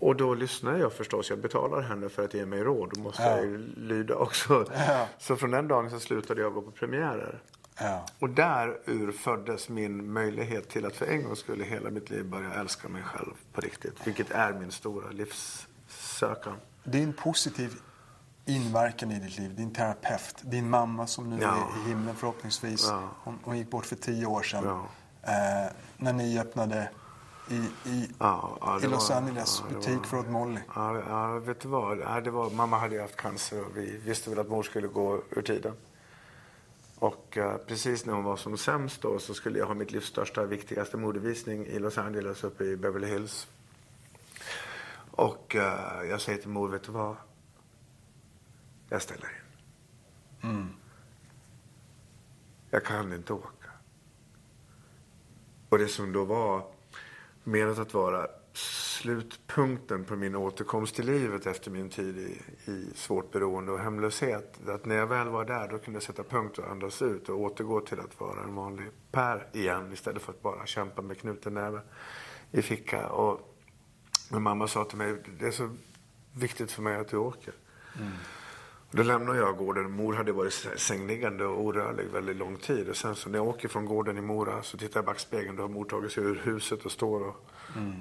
[0.00, 1.30] Och då lyssnar jag förstås.
[1.30, 2.90] Jag betalar henne för att ge mig råd.
[2.94, 4.64] Då måste jag ju lyda också.
[4.88, 5.06] Ja.
[5.18, 7.42] Så från den dagen så slutade jag gå på premiärer.
[7.78, 8.06] Ja.
[8.18, 12.24] Och där ur föddes min möjlighet till att för en gång skulle hela mitt liv
[12.24, 14.06] börja älska mig själv på riktigt.
[14.06, 16.56] Vilket är min stora livssökan.
[16.84, 17.72] Din positiv
[18.46, 21.48] inverkan i ditt liv, din terapeut, din mamma som nu Ja.
[21.54, 22.86] är i himlen förhoppningsvis.
[22.88, 23.02] Ja.
[23.24, 24.64] Hon, hon gick bort för tio år sedan.
[24.64, 24.86] Ja.
[25.22, 26.90] Eh, när ni öppnade
[27.50, 30.60] i, i, Ja, ja, i Los var- Angeles ja, butik var- för åt Molly.
[30.74, 31.98] Ja, ja, vet du vad?
[31.98, 34.86] Ja, det var, mamma hade ju haft cancer och vi visste väl att mor skulle
[34.88, 35.74] gå ur tiden.
[36.98, 40.06] Och eh, precis när hon var som sämst då så skulle jag ha mitt livs
[40.06, 43.48] största, viktigaste modevisning i Los Angeles uppe i Beverly Hills.
[45.10, 47.16] Och eh, jag säger till mor, vet du vad?
[48.88, 49.28] Jag ställer
[50.42, 50.74] in.
[52.70, 53.70] Jag kan inte åka.
[55.68, 56.64] Och det som då var
[57.44, 63.32] menat att vara slutpunkten på min återkomst till livet efter min tid i, i svårt
[63.32, 64.68] beroende och hemlöshet.
[64.68, 67.40] Att när jag väl var där då kunde jag sätta punkt och andas ut och
[67.40, 71.54] återgå till att vara en vanlig Per igen istället för att bara kämpa med knuten
[71.54, 71.80] näve
[72.50, 73.08] i ficka.
[73.08, 73.56] Och
[74.30, 75.70] min mamma sa till mig, det är så
[76.32, 77.54] viktigt för mig att du åker.
[77.98, 78.12] Mm.
[78.92, 79.90] Då lämnar jag gården.
[79.90, 82.88] Mor hade varit sängliggande och orörlig väldigt lång tid.
[82.88, 85.56] Och sen så när jag åker från gården i Mora så tittar jag i backspegeln.
[85.56, 87.36] Då har mor tagit sig ur huset och står och,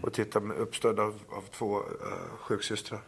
[0.03, 1.85] och tittar med uppstödd av, av två uh,
[2.39, 2.99] sjuksystrar.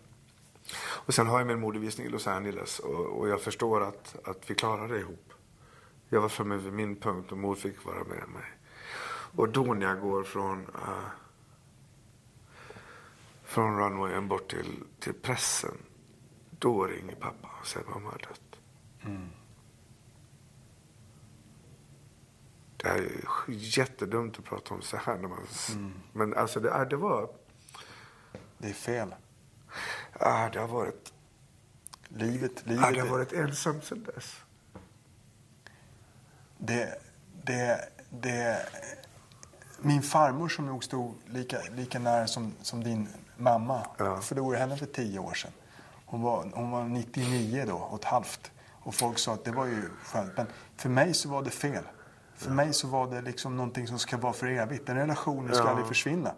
[0.80, 4.50] Och sen har jag min modevisning i Los Angeles och, och jag förstår att, att
[4.50, 5.34] vi klarar det ihop.
[6.10, 8.52] Jag var framme vid min punkt och mor fick vara med mig.
[9.36, 11.10] Och då när jag går från, eh,
[13.44, 15.78] från runwayen bort till, till pressen.
[16.62, 18.42] Då ringer pappa och säger att mamma har dött.
[22.78, 25.18] Det här är jättedumt att prata om så här.
[25.18, 25.46] När man,
[26.14, 27.30] Men alltså det, är- det var...
[28.58, 29.16] Det är fel.
[30.14, 31.14] Ah, det har varit,
[32.08, 34.36] Livet, livet ah, det har varit ensamt sedan dess.
[36.58, 37.02] det,
[37.44, 38.66] det, det,
[39.82, 43.08] min farmor som nog stod lika, lika nära som, som din
[43.38, 44.22] mamma Ja.
[44.22, 45.52] förlorade henne för tio år sedan.
[46.12, 48.52] Hon var, hon var 99 då och ett halvt.
[48.84, 50.38] Och folk sa att det var ju skönt.
[50.38, 50.48] Men
[50.78, 51.84] för mig så var det fel.
[52.36, 54.86] För mig så var det liksom någonting som ska vara för evigt.
[54.88, 55.70] Den relationen ska Ja.
[55.70, 56.32] aldrig försvinna.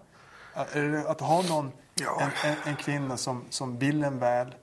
[0.53, 0.75] Att,
[1.07, 2.21] att ha någon, Ja.
[2.21, 4.55] en, en, en kvinna som, som vill en väl,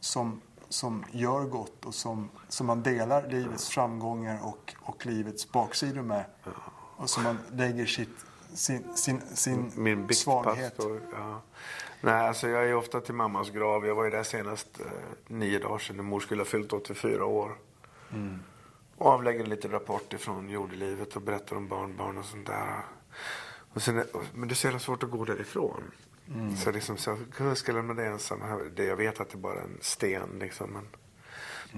[0.00, 6.02] som, som gör gott och som, som man delar livets framgångar och, och livets baksidor
[6.02, 6.24] med.
[6.96, 8.16] Och som man lägger sitt,
[8.54, 10.56] sin, sin, sin Min svaghet.
[10.76, 11.00] biktpastor.
[11.12, 11.40] Ja.
[12.04, 13.86] Nej, alltså jag är ofta till mammas grav.
[13.86, 14.86] Jag var ju där senast eh,
[15.26, 17.56] nio dagar sedan när mor skulle ha fyllt 84 år.
[18.96, 22.84] Och avlägger en liten rapport ifrån jordelivet och berättar om barnbarn och sånt där.
[23.74, 25.82] Och sen, men det är så jävla svårt att gå därifrån.
[26.56, 28.70] Så liksom så, hur ska jag lämna det ensam här?
[28.76, 30.70] Det, jag vet att det är bara en sten liksom.
[30.70, 30.86] Men,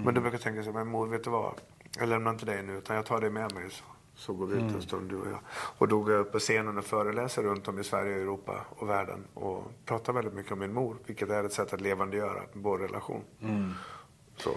[0.05, 1.53] men då brukar jag tänka så men mor vet du vad?
[1.99, 3.69] Jag lämnar inte dig nu utan jag tar dig med mig.
[3.71, 3.83] Så,
[4.15, 5.39] så går vi ut en stund du och jag.
[5.53, 8.89] Och då går jag upp på scenen och föreläser runt om i Sverige, Europa och
[8.89, 9.23] världen.
[9.33, 10.97] Och pratar väldigt mycket om min mor.
[11.05, 13.23] Vilket är ett sätt att levandegöra vår relation.
[14.37, 14.51] Så,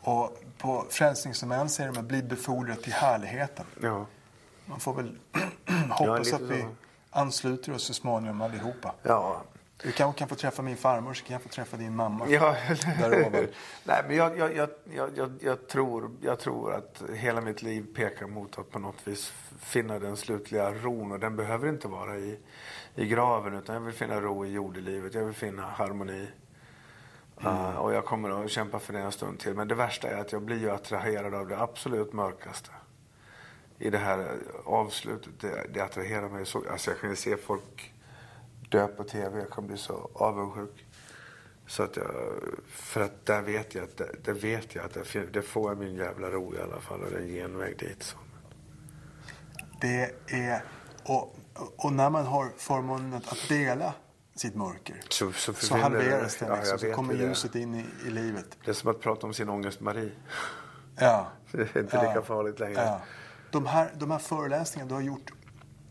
[0.00, 3.66] Och på Frälsningsarmén säger de att bli befordrad till härligheten.
[3.80, 4.06] ja.
[4.66, 5.18] Man får väl
[5.90, 6.66] hoppas att vi
[7.10, 8.94] ansluter oss så småningom allihopa.
[9.02, 9.42] Ja,
[9.82, 12.28] Du kanske kan få träffa min farmor så kan jag få träffa din mamma.
[12.28, 12.56] Ja.
[13.84, 14.70] Nej, men jag, jag,
[15.14, 19.32] jag, jag, tror, jag tror att hela mitt liv pekar mot att på något vis
[19.60, 21.12] finna den slutliga ron.
[21.12, 22.38] Och den behöver inte vara i,
[22.94, 25.14] i graven utan jag vill finna ro i jordelivet.
[25.14, 26.28] Jag vill finna harmoni.
[27.44, 29.54] Uh, och jag kommer att kämpa för det en stund till.
[29.54, 32.70] Men det värsta är att jag blir ju attraherad av det absolut mörkaste.
[33.78, 35.40] I det här avslutet.
[35.40, 36.62] Det, det attraherar mig så.
[36.70, 37.92] Alltså jag kan ju se folk
[38.68, 39.38] dö på tv.
[39.38, 40.84] Jag kan bli så avundsjuk.
[41.66, 42.10] Så att jag,
[42.68, 45.70] för att där vet jag att, det, det vet jag att det, fin- det får
[45.70, 47.00] jag min jävla ro i alla fall.
[47.00, 48.02] Och det är en genväg dit.
[48.02, 48.16] Så.
[49.80, 50.62] Det är,
[51.04, 51.36] och,
[51.76, 53.94] och när man har förmånen att, dela
[54.36, 56.46] sitt mörker Så- så så halveras det.
[56.46, 58.46] Ja, Liksom, jag så kommer ljuset in i, i livet.
[58.64, 60.12] Det är som att prata om sin ångest Marie.
[60.98, 61.26] Ja.
[61.52, 62.80] Det är inte lika farligt längre.
[62.82, 63.00] Ja.
[63.50, 65.32] De, här, de här föreläsningarna du har gjort,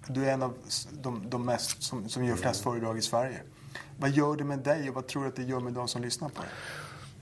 [0.10, 0.54] du är en av
[0.92, 3.42] de, de mest som, som gör flest föredrag i Sverige.
[3.98, 6.02] Vad gör det med dig och vad tror du att det gör med de som
[6.02, 6.52] lyssnar på dig?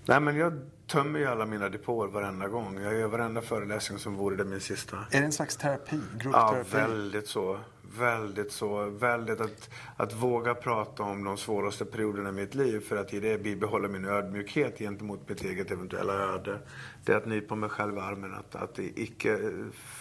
[0.06, 2.82] Nej, men jag tömmer ju alla mina depåer varenda gång.
[2.82, 4.98] Jag gör varenda föreläsning som vore det min sista.
[5.12, 6.00] Är det en slags terapi?
[6.12, 6.76] Ja, Gruppterapi?
[6.76, 7.60] väldigt så.
[7.98, 8.86] Väldigt så.
[8.90, 13.20] Väldigt att, att våga prata om de svåraste perioderna i mitt liv för att i
[13.20, 16.60] det bibehålla min ödmjukhet gentemot mitt eget eventuella öde.
[17.06, 19.40] Det är att nypa mig själv i armen, att, att icke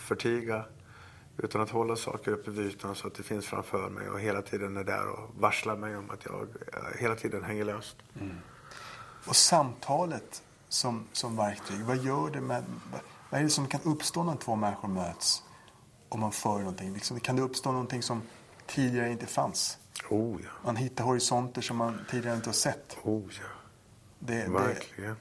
[0.07, 0.65] förtiga
[1.39, 4.43] utan att hålla saker uppe vid ytan så att det finns framför mig och hela
[4.43, 7.97] tiden är där och varslar mig om att jag eh, hela tiden hänger löst.
[9.27, 12.65] Och samtalet som, som verktyg, vad gör det med...
[13.31, 15.43] Vad är det som kan uppstå när två människor möts?
[16.09, 16.93] Om man för någonting.
[16.95, 18.23] Liksom, kan det uppstå någonting som
[18.67, 19.79] tidigare inte fanns?
[20.11, 22.97] Oh ja, Man hittar horisonter som man tidigare inte har sett.
[23.03, 23.47] oh ja.
[24.19, 25.17] Det, det, Verkligen.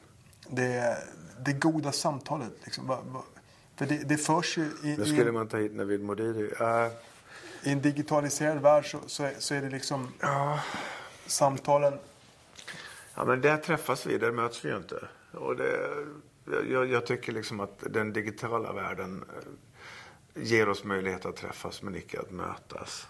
[0.49, 0.97] det,
[1.45, 2.51] det goda samtalet.
[2.63, 3.23] Liksom, va, va,
[3.75, 6.51] för det, det förs ju i, i, skulle man ta hit Navid Modiri.
[6.59, 6.87] Äh,
[7.63, 10.07] i en digitaliserad värld så, så, är, så är det liksom
[11.25, 11.93] samtalen.
[13.15, 15.07] Ja, men där träffas vi, där möts vi ju inte.
[15.31, 15.89] Och det,
[16.69, 21.95] jag, jag tycker liksom att den digitala världen eh, ger oss möjlighet att träffas men
[21.95, 23.07] icke att mötas.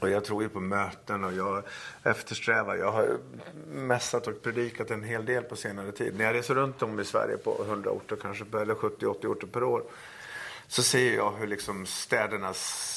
[0.00, 1.62] Och jag tror ju på möten och jag
[2.02, 3.18] eftersträvar, jag har
[3.72, 6.18] mässat och predikat en hel del på senare tid.
[6.18, 9.62] När jag reser runt om i Sverige på 100 orter kanske, eller 70-80 orter per
[9.62, 9.82] år,
[10.68, 12.96] så ser jag hur liksom städernas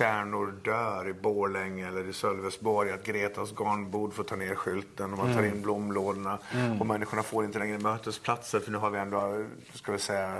[0.00, 2.90] kärnor dör i Borlänge eller i Sölvesborg.
[2.90, 6.38] Att Gretas garnbord får ta ner skylten och man tar in blomlådorna.
[6.80, 9.44] Och människorna får inte längre mötesplatser för nu har vi ändå,
[9.74, 10.36] ska vi säga,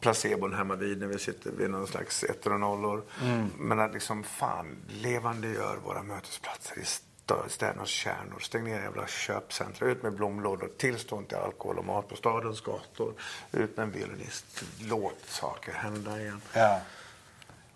[0.00, 3.02] placebon hemma vid när vi sitter vid någon slags ettor och nollor.
[3.58, 6.84] Men att liksom fan levande gör våra mötesplatser i
[7.48, 8.38] städernas kärnor.
[8.38, 9.88] Stäng ner jävla köpcentra.
[9.88, 10.70] Ut med blomlådor.
[10.78, 13.14] Tillstånd till alkohol och mat på stadens gator.
[13.52, 14.64] Ut med en violinist.
[14.80, 16.40] Låt saker hända igen.
[16.52, 16.80] Ja.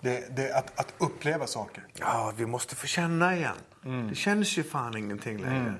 [0.00, 1.86] Det, det, att, att uppleva saker.
[1.94, 4.08] Ja, vi måste få känna igen.
[4.08, 5.74] Det känns ju fan ingenting längre.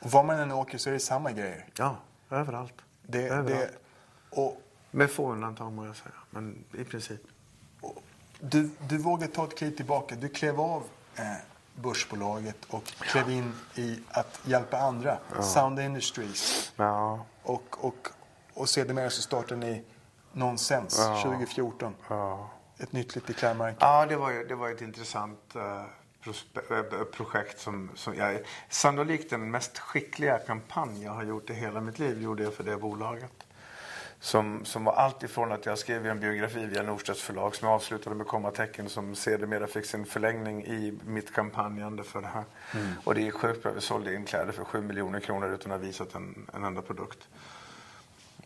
[0.00, 1.66] Och var man än åker så är det samma grejer.
[1.76, 1.96] Ja,
[2.30, 2.74] överallt.
[3.02, 3.48] Det, överallt.
[3.48, 3.70] det,
[4.30, 6.14] och Med få undantag må jag säga.
[6.30, 7.20] Men i princip.
[8.40, 10.14] du, du vågade ta ett kliv tillbaka.
[10.14, 10.82] Du klev av
[11.16, 11.24] eh,
[11.74, 15.18] börsbolaget och klev in i att hjälpa andra.
[15.42, 16.72] Sound Industries.
[16.76, 18.08] Ja, Och, och,
[18.54, 19.84] och sedermera så startade ni
[20.32, 21.94] Nonsens 2014.
[22.08, 22.50] ja.
[22.78, 23.76] Ett nytt litet klädmärke.
[23.80, 25.84] Ja, det var, det var ett intressant eh,
[26.70, 28.40] eh, projekt som, som jag...
[28.68, 32.64] Sannolikt den mest skickliga kampanj jag har gjort i hela mitt liv gjorde jag för
[32.64, 33.32] det bolaget.
[34.22, 37.74] Som, som var allt ifrån att jag skrev en biografi via Norstedts förlag som jag
[37.74, 42.44] avslutade med kommatecken som sedermera fick sin förlängning i mitt kampanjande för det här.
[43.04, 43.72] Och det gick sjukt bra.
[43.72, 46.82] Vi sålde in kläder för 7 miljoner kronor utan att ha visat en, en enda
[46.82, 47.28] produkt.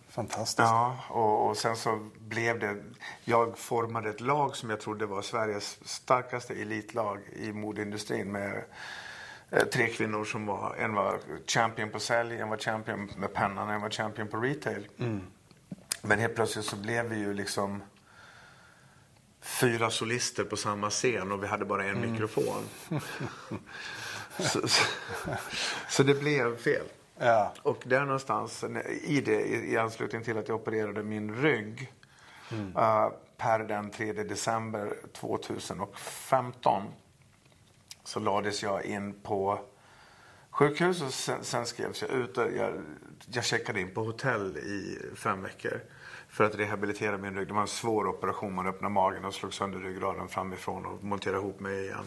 [0.08, 0.58] Fantastiskt.
[0.58, 2.76] Ja, och, och sen så blev det...
[3.24, 8.64] Jag formade ett lag som jag trodde var Sveriges starkaste elitlag i modeindustrin med
[9.50, 10.76] eh, tre kvinnor som var...
[10.78, 14.88] En var champion på sälj, en var champion med pennan, en var champion på retail.
[16.06, 17.82] Men helt plötsligt så blev vi ju liksom
[19.40, 22.62] fyra solister på samma scen och vi hade bara en mikrofon.
[24.38, 24.84] så, så,
[25.88, 26.86] så det blev fel.
[27.18, 27.54] Ja.
[27.62, 28.64] Och där någonstans
[29.02, 31.92] i det, i anslutning till att jag opererade min rygg
[32.76, 36.82] eh, per den 3 december 2015
[38.04, 39.60] så lades jag in på
[40.50, 42.36] sjukhus och sen, sen skrevs jag ut.
[42.36, 42.82] Jag,
[43.26, 45.80] jag checkade in på hotell i fem veckor
[46.34, 47.48] för att rehabilitera min rygg.
[47.48, 48.54] Det var en svår operation.
[48.54, 52.06] Man öppnade magen och slog sönder ryggraden framifrån och monterade ihop mig igen.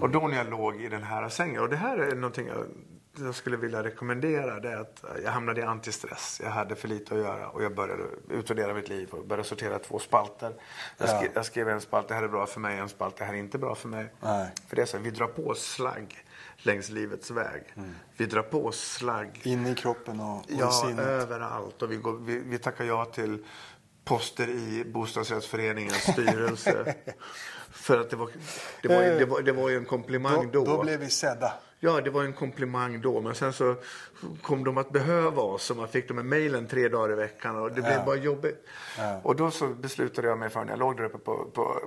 [0.00, 2.66] Och då när jag låg i den här sängen, och det här är någonting jag,
[3.18, 6.40] jag skulle vilja rekommendera, det är att jag hamnade i antistress.
[6.44, 9.78] Jag hade för lite att göra och jag började utvärdera mitt liv och började sortera
[9.78, 10.52] två spalter.
[10.98, 13.24] Jag, skrev, jag skrev en spalt, det här är bra för mig, en spalt, det
[13.24, 14.12] här är inte bra för mig.
[14.20, 14.50] Nej.
[14.68, 16.24] För det är så, vi drar på slagg
[16.66, 17.62] längs livets väg.
[18.16, 21.06] Vi drar på slagg Inne i kroppen och, och Ja, sinnet.
[21.06, 21.82] överallt.
[21.82, 23.44] Och vi, går, vi, vi tackar ja till
[24.04, 26.94] poster i bostadsrättsföreningens styrelse.
[27.70, 28.30] För att det var,
[28.82, 30.76] det var, ju- det var, det var ju en komplimang då, då.
[30.76, 31.52] då blev vi sedda.
[31.80, 33.20] Ja, det var en komplimang då.
[33.20, 33.74] Men sen så
[34.42, 37.56] kom de att behöva oss och man fick de med mejlen tre dagar i veckan
[37.56, 38.66] och det blev bara jobbigt.
[39.22, 41.80] Och då så beslutade jag mig för när jag låg där uppe på, på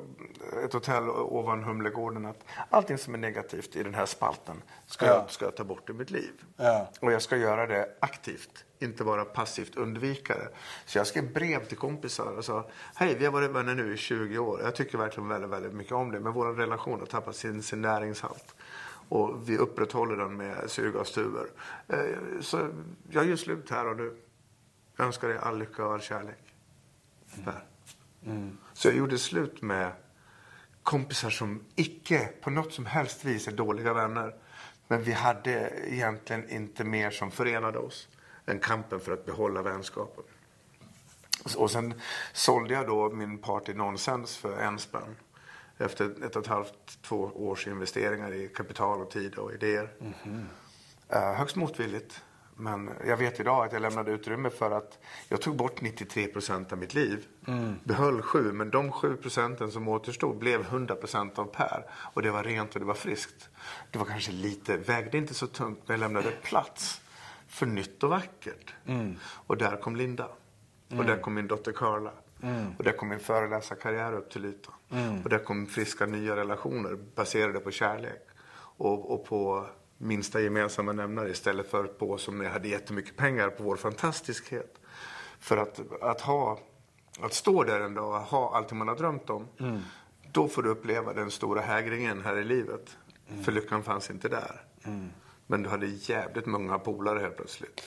[0.66, 5.12] ett hotell ovan Humlegården att allting som är negativt i den här spalten ska, Ja.
[5.14, 6.32] jag, ska jag ta bort ur mitt liv.
[6.58, 6.90] Ja.
[7.02, 10.50] Och jag ska göra det aktivt, inte bara passivt undvika det.
[10.86, 13.98] Så jag skrev brev till kompisar och sa, hej vi har varit vänner nu i
[13.98, 14.62] 20 år.
[14.64, 16.20] Jag tycker verkligen väldigt, väldigt mycket om det.
[16.20, 18.56] Men vår relation har tappat sin, sin näringshalt.
[19.10, 21.48] Och vi upprätthåller den med syrgastuber.
[21.88, 22.00] Eh,
[22.42, 22.70] Så
[23.10, 24.18] jag gör slut här och nu.
[24.98, 26.54] Jag önskar dig all lycka och all kärlek.
[27.46, 27.64] Per.
[28.74, 29.92] Så jag gjorde slut med
[30.84, 34.36] kompisar som icke på något som helst vis är dåliga vänner.
[34.88, 38.08] Men vi hade egentligen inte mer som förenade oss
[38.46, 40.24] än kampen för att behålla vänskapen.
[41.58, 41.94] Och sen
[42.34, 45.16] sålde jag då min Party Nonsense för en spänn.
[45.82, 49.90] Efter ett och ett halvt, två års investeringar i kapital och tid och idéer.
[51.10, 52.24] Eh, högst motvilligt.
[52.56, 55.00] Men jag vet idag att jag lämnade utrymme för att
[55.30, 57.26] jag tog bort 93 procent av mitt liv.
[57.84, 61.86] Behöll 7, men de 7 procenten som återstod blev 100 procent av Per.
[62.14, 63.50] Och det var rent och det var friskt.
[63.92, 67.02] Det var kanske lite, vägde inte så tungt, men jag lämnade plats
[67.48, 68.74] för nytt och vackert.
[69.22, 70.28] Och där kom Linda.
[70.98, 72.12] Och där kom min dotter Carla.
[72.78, 74.74] Och där kom min föreläsarkarriär upp till ytan.
[75.24, 78.28] Och där kom friska nya relationer baserade på kärlek.
[78.78, 79.66] Och, och på
[79.98, 84.80] minsta gemensamma nämnare istället för på som när jag hade jättemycket pengar på vår fantastiskhet.
[85.40, 86.60] För att, att ha,
[87.22, 89.48] att stå där en dag och ha allt man har drömt om.
[90.32, 92.98] Då får du uppleva den stora hägringen här i livet.
[93.44, 94.62] För lyckan fanns inte där.
[95.48, 97.82] Men du hade jävligt många polare helt plötsligt.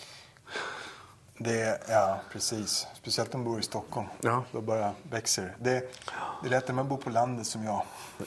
[1.44, 2.86] Det, ja, precis.
[2.94, 4.06] Speciellt om du bor i Stockholm.
[4.20, 4.44] Ja.
[4.52, 5.70] Då bara växer det.
[5.70, 5.76] det.
[6.44, 7.82] Är lättare när man bor på landet som jag.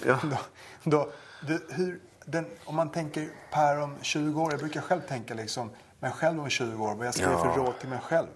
[0.05, 0.19] Ja.
[0.23, 0.37] Då,
[0.83, 1.09] då,
[1.47, 4.51] det, hur, den, om man tänker Per om 20 år.
[4.51, 6.95] Jag brukar själv tänka liksom mig själv om 20 år.
[6.95, 7.53] Vad jag ska ge för Ja.
[7.57, 8.27] råd till mig själv.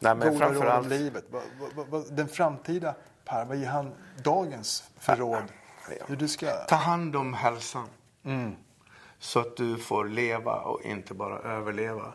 [0.00, 1.24] Nej, men Goda råd om framförallt- livet.
[1.30, 1.42] Vad,
[1.76, 5.42] vad, vad, den framtida Per, vad ger han dagens för råd?
[6.06, 6.46] Hur du ska...
[6.68, 7.88] Ta hand om hälsan.
[9.18, 12.12] Så att du får leva och inte bara överleva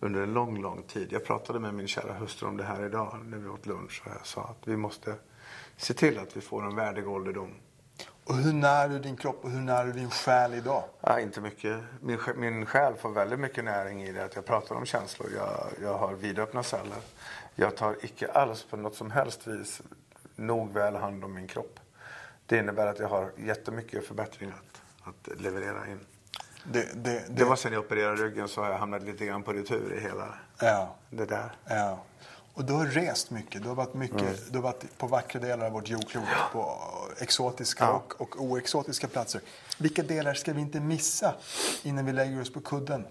[0.00, 1.12] under en lång, lång tid.
[1.12, 4.02] Jag pratade med min kära hustru om det här idag när vi åt lunch.
[4.04, 5.14] Och jag sa att vi måste
[5.76, 7.50] se till att vi får en värdig ålderdom.
[8.24, 10.84] Och hur när du din kropp och hur när du din själ idag?
[11.00, 11.80] Ja, inte mycket.
[12.00, 15.28] Min, min själ får väldigt mycket näring i det att jag pratar om känslor.
[15.36, 16.98] Jag, jag har vidöppna celler.
[17.54, 19.82] Jag tar icke alls på något som helst vis
[20.36, 21.80] nog väl hand om min kropp.
[22.46, 24.54] Det innebär att jag har jättemycket förbättringar
[25.02, 26.00] att, att leverera in.
[26.72, 29.42] Det, det, det, Det var sen jag opererade ryggen så har jag hamnat lite grann
[29.42, 30.94] på retur i hela Ja.
[31.10, 31.52] det där.
[31.66, 32.02] Ja.
[32.54, 33.62] Och du har rest mycket.
[33.62, 34.34] Du har varit, mycket, Mm.
[34.50, 36.24] du har varit på vackra delar av vårt jordklot.
[36.52, 36.78] På
[37.18, 38.02] exotiska Ja.
[38.08, 39.40] och, och oexotiska platser.
[39.78, 41.34] Vilka delar ska vi inte missa
[41.82, 43.04] innan vi lägger oss på kudden?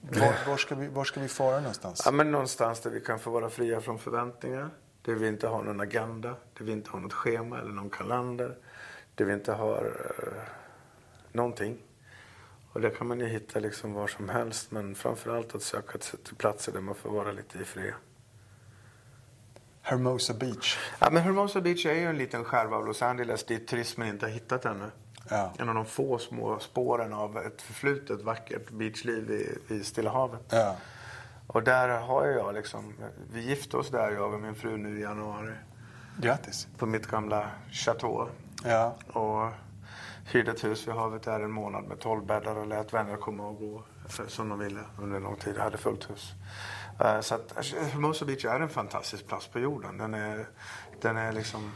[0.00, 2.02] Var, var, ska, vi, var ska vi fara någonstans?
[2.04, 4.70] Ja, men någonstans där vi kan få vara fria från förväntningar.
[5.02, 6.28] Där vi inte har någon agenda,
[6.58, 8.56] där vi inte har något schema eller någon kalender.
[9.14, 10.42] Där vi inte har eh,
[11.32, 11.78] någonting.
[12.72, 14.70] Och det kan man ju hitta liksom var som helst.
[14.70, 17.94] Men framförallt att söka till platser där man får vara lite i fred.
[19.82, 20.78] Hermosa Beach.
[20.98, 24.26] Ja, men Hermosa Beach är ju en liten skärva av Los Angeles dit turismen inte
[24.26, 24.90] har hittat ännu.
[25.30, 25.52] Ja.
[25.58, 30.40] En av de få små spåren av ett förflutet vackert beachliv i, i Stilla havet.
[30.48, 30.76] Ja.
[31.46, 32.94] Och där har jag liksom,
[33.32, 35.52] vi gifte oss där jag och min fru nu i januari.
[36.16, 36.68] Grattis.
[36.78, 38.28] På mitt gamla chateau.
[38.64, 38.96] Ja.
[39.06, 39.52] Och
[40.34, 43.46] hyrde ett hus vid havet där en månad med 12 bäddar och lät vänner komma
[43.46, 43.82] och gå
[44.28, 45.54] som de ville under lång tid.
[45.56, 46.32] Jag hade fullt hus.
[47.00, 49.98] Eh, Så att alltså, Hermosa Beach är en fantastisk plats på jorden.
[49.98, 50.48] Den är,
[51.00, 51.72] den är liksom,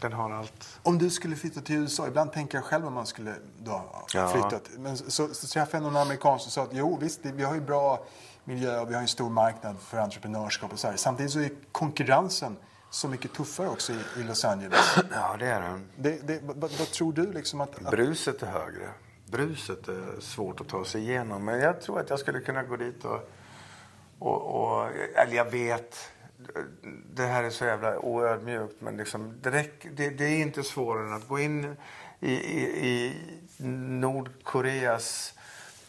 [0.00, 0.80] den har allt.
[0.82, 3.82] Om du skulle flytta till USA, ibland tänker jag själv om man skulle då
[4.14, 4.50] Ja.
[4.78, 7.60] Men så, så träffade jag någon amerikan som sa att jo visst, vi har ju
[7.60, 8.04] bra
[8.44, 10.96] miljö och vi har en stor marknad för entreprenörskap och så här.
[10.96, 12.56] Samtidigt så är konkurrensen
[12.94, 14.96] så mycket tuffare också i, i Los Angeles.
[15.10, 15.88] Ja, det är den.
[15.96, 17.84] Det, det, vad, vad tror du liksom att...
[17.84, 18.88] att Bruset är högre.
[19.26, 21.44] Bruset är svårt att ta sig igenom.
[21.44, 23.30] Men jag tror att jag skulle kunna gå dit och...
[24.18, 26.10] och, och eller jag vet.
[27.14, 28.80] Det här är så jävla oödmjukt.
[28.80, 31.76] Men liksom, det, räcker, det, det är inte svårare än att gå in
[32.20, 33.16] i, i, i
[33.88, 35.34] Nordkoreas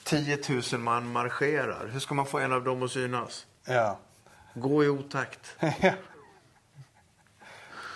[0.03, 0.39] 10
[0.71, 1.89] 000 man marscherar.
[1.93, 3.45] Hur ska man få en av dem att synas?
[3.65, 3.99] ja.
[4.53, 5.55] Gå i otakt.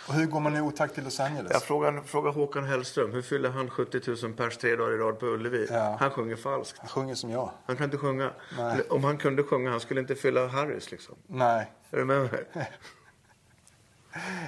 [0.09, 1.51] och hur går man i otakt till Los Angeles?
[1.51, 3.11] Jag frågar, frågar Håkan Hellström.
[3.11, 5.67] Hur fyller han 70 000 pers tre dagar i rad på Ullevi?
[5.71, 5.97] Ja.
[5.99, 6.79] Han sjunger falskt.
[6.79, 7.51] Han sjunger som jag.
[7.65, 8.31] Han kan inte sjunga.
[8.57, 8.81] Nej.
[8.89, 11.15] Om han kunde sjunga, han skulle inte fylla Harrys liksom.
[11.27, 11.71] Nej.
[11.91, 12.45] Är du med mig?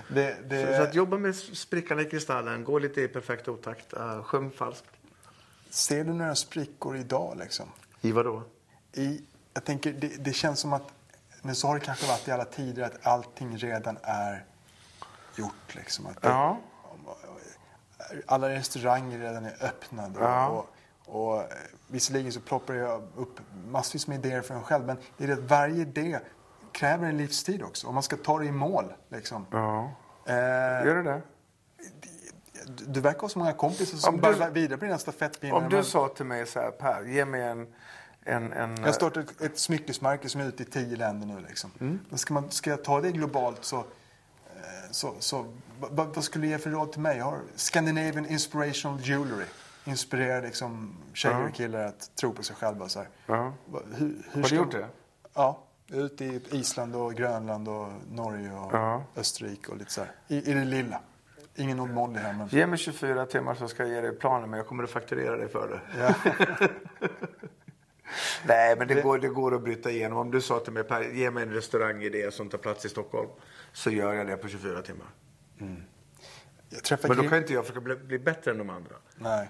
[0.08, 3.94] Det, det, Så, så att jobba med sprickan i kristallen, gå lite i perfekt otakt,
[3.94, 4.86] uh, sjung falskt.
[5.70, 7.66] Ser du några sprickor idag liksom?
[8.02, 8.44] I vadå?
[8.94, 9.22] I,
[9.54, 10.88] jag tänker, det, det känns som att,
[11.42, 14.46] men så har det kanske varit i alla tider, att allting redan är
[15.36, 15.76] gjort.
[15.76, 16.06] Liksom.
[16.06, 16.58] Att det, Ja.
[18.26, 20.20] Alla restauranger redan är öppnade.
[20.20, 20.48] Ja.
[20.48, 20.68] Och,
[21.06, 21.46] och, eh,
[21.88, 25.34] visserligen så ploppar jag upp massvis med idéer för en själv, men det är det
[25.34, 26.20] att varje idé
[26.72, 27.88] kräver en livstid också.
[27.88, 28.94] Om man ska ta det i mål.
[29.10, 29.46] Liksom.
[29.52, 29.92] Ja.
[30.26, 30.34] Eh,
[30.86, 31.22] Gör det det?
[32.66, 35.56] du, du verkar ha så många kompisar som Om du- bara vidare på dina stafettpinnar.
[35.56, 37.68] Om du Men- sa till mig så här, Per, ge mig en...
[38.24, 41.40] en, en Jag har startat ett, ett smyckesmärke som är ute i tio länder nu.
[41.48, 41.72] Liksom.
[41.80, 42.00] Mm.
[42.18, 43.84] Ska, man, ska jag ta det globalt så, eh,
[44.92, 45.46] så, så
[45.80, 47.18] vad, skulle du ge för råd till mig?
[47.18, 49.46] Jag har Scandinavian Inspirational Jewelry.
[49.86, 52.90] inspirerar liksom tjejer och killar att tro på sig själva.
[52.90, 53.06] Så.
[53.26, 53.54] Ja.
[53.66, 54.88] Va- Hur, hur Har du gjort det?
[55.34, 55.64] Ja.
[55.94, 59.04] Ute i Island och Grönland och Norge och Ja.
[59.16, 60.12] Österrike och lite så här.
[60.28, 61.00] I, I det lilla.
[61.56, 62.48] Ingen Odd Molly här men...
[62.48, 65.38] Ge mig 24 timmar så ska jag ge dig planen men jag kommer att fakturera
[65.38, 65.82] dig för det.
[66.00, 66.14] Ja.
[68.46, 70.18] Nej, men det går, det går att bryta igenom.
[70.18, 73.30] Om du sa till mig, Per, ge mig en restaurangidé som tar plats i Stockholm.
[73.74, 75.08] Så gör jag det på 24 timmar.
[76.84, 78.96] Träffade Men då kan inte jag försöka bli, bli bättre än de andra.
[79.16, 79.50] Nej.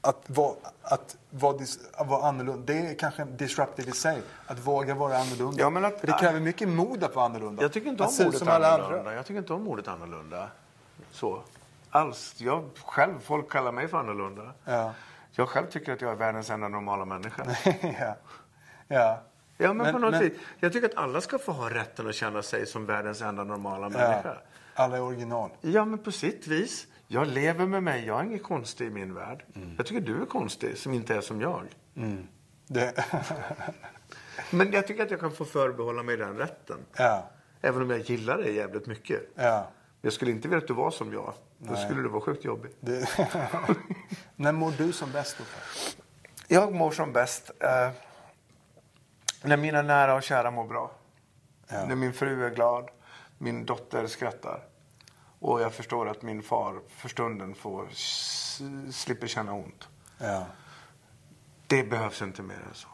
[0.00, 1.58] Att vara, att, vara,
[1.92, 4.22] att vara annorlunda, det är kanske disruptive i sig.
[4.46, 5.60] Att våga vara annorlunda.
[5.62, 7.62] Ja, men att- För det kräver mycket mod att vara annorlunda.
[7.62, 8.98] Jag tycker inte att om ut ordet som alla annorlunda.
[8.98, 9.14] andra.
[9.14, 10.48] Jag tycker inte om ordet annorlunda.
[11.10, 11.42] Så.
[11.90, 12.34] Alls.
[12.40, 14.52] Jag själv, folk kallar mig för annorlunda.
[14.64, 14.92] Ja.
[15.32, 17.44] Jag själv tycker att jag är världens enda normala människa.
[18.00, 18.16] ja.
[18.88, 19.22] ja.
[19.56, 20.30] Ja, men, på något men-.
[20.60, 23.88] Jag tycker att alla ska få ha rätten att känna sig som världens enda normala
[23.88, 24.20] människa.
[24.24, 24.42] ja.
[24.74, 25.50] Alla är original.
[25.60, 26.86] Ja, men på sitt vis.
[27.06, 28.06] Jag lever med mig.
[28.06, 29.44] Jag är ingen konstig i min värld.
[29.54, 29.74] Mm.
[29.76, 31.62] Jag tycker du är konstig som inte är som jag.
[32.66, 33.04] Det,
[34.50, 36.78] Men jag tycker att jag kan få förbehålla mig den rätten.
[36.96, 37.30] ja.
[37.64, 39.22] Även om jag gillar dig jävligt mycket.
[39.34, 39.70] Ja.
[40.00, 41.34] Jag skulle inte vilja att du var som jag.
[41.58, 41.84] Då Nej.
[41.84, 42.70] skulle du vara sjukt jobbig.
[42.80, 43.08] Det,
[44.36, 45.44] när mår du som bäst då?
[46.48, 47.90] Jag mår som bäst eh,
[49.42, 50.90] när mina nära och kära mår bra.
[51.68, 51.86] Ja.
[51.86, 52.88] När min fru är glad,
[53.38, 54.64] min dotter skrattar.
[55.38, 57.88] Och jag förstår att min far för stunden får
[58.92, 59.88] slipper känna ont.
[60.18, 60.46] Ja.
[61.66, 62.88] Det behövs inte mer än så.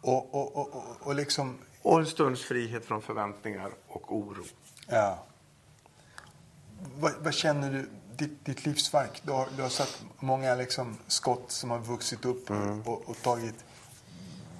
[0.00, 1.58] Och, och, och, och, och liksom...
[1.82, 4.44] Och en stunds frihet från förväntningar och oro.
[4.86, 5.18] Ja.
[6.98, 9.22] Vad, vad känner du, ditt, ditt livsverk?
[9.22, 12.82] Du har, du har sett många liksom skott som har vuxit upp Mm.
[12.82, 13.64] och, och tagit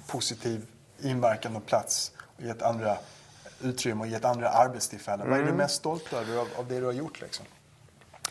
[0.06, 0.66] positiv
[1.02, 2.96] inverkan och plats och gett andra
[3.62, 5.30] utrymme och gett andra arbetstillfällen.
[5.30, 5.52] Vad är Mm.
[5.52, 7.20] du mest stolt över av, av det du har gjort?
[7.20, 7.46] Liksom?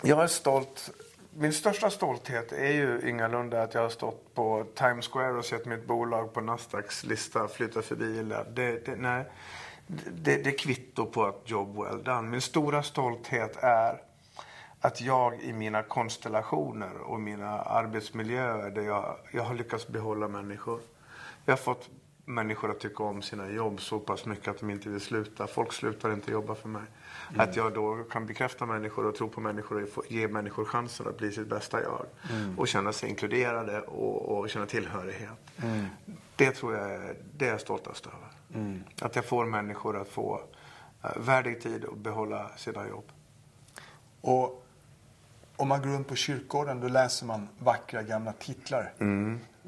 [0.03, 0.89] Jag är stolt.
[1.34, 5.65] Min största stolthet är ju ingalunda att jag har stått på Times Square och sett
[5.65, 8.24] mitt bolag på Nasdaqs lista flytta förbi.
[8.53, 9.26] Det, det, nej.
[9.88, 12.22] Det, det är kvitto på att jobb well done.
[12.22, 14.01] Min stora stolthet är
[14.82, 20.80] att jag i mina konstellationer och mina arbetsmiljöer där jag, jag har lyckats behålla människor.
[21.45, 21.89] Jag har fått
[22.30, 25.48] människor att tycka om sina jobb så pass mycket att de inte vill sluta.
[25.48, 26.82] Folk slutar inte jobba för mig.
[27.38, 31.18] Att jag då kan bekräfta människor och tro på människor och ge människor chansen att
[31.18, 32.06] bli sitt bästa jag.
[32.58, 35.30] Och känna sig inkluderade och, och känna tillhörighet.
[36.36, 38.28] Det tror jag är, det är jag stoltast över.
[39.02, 40.42] Att jag får människor att få
[41.06, 43.12] uh, värdig tid och behålla sina jobb.
[44.22, 44.66] Och
[45.56, 48.94] om man går runt på kyrkogården då läser man vackra gamla titlar.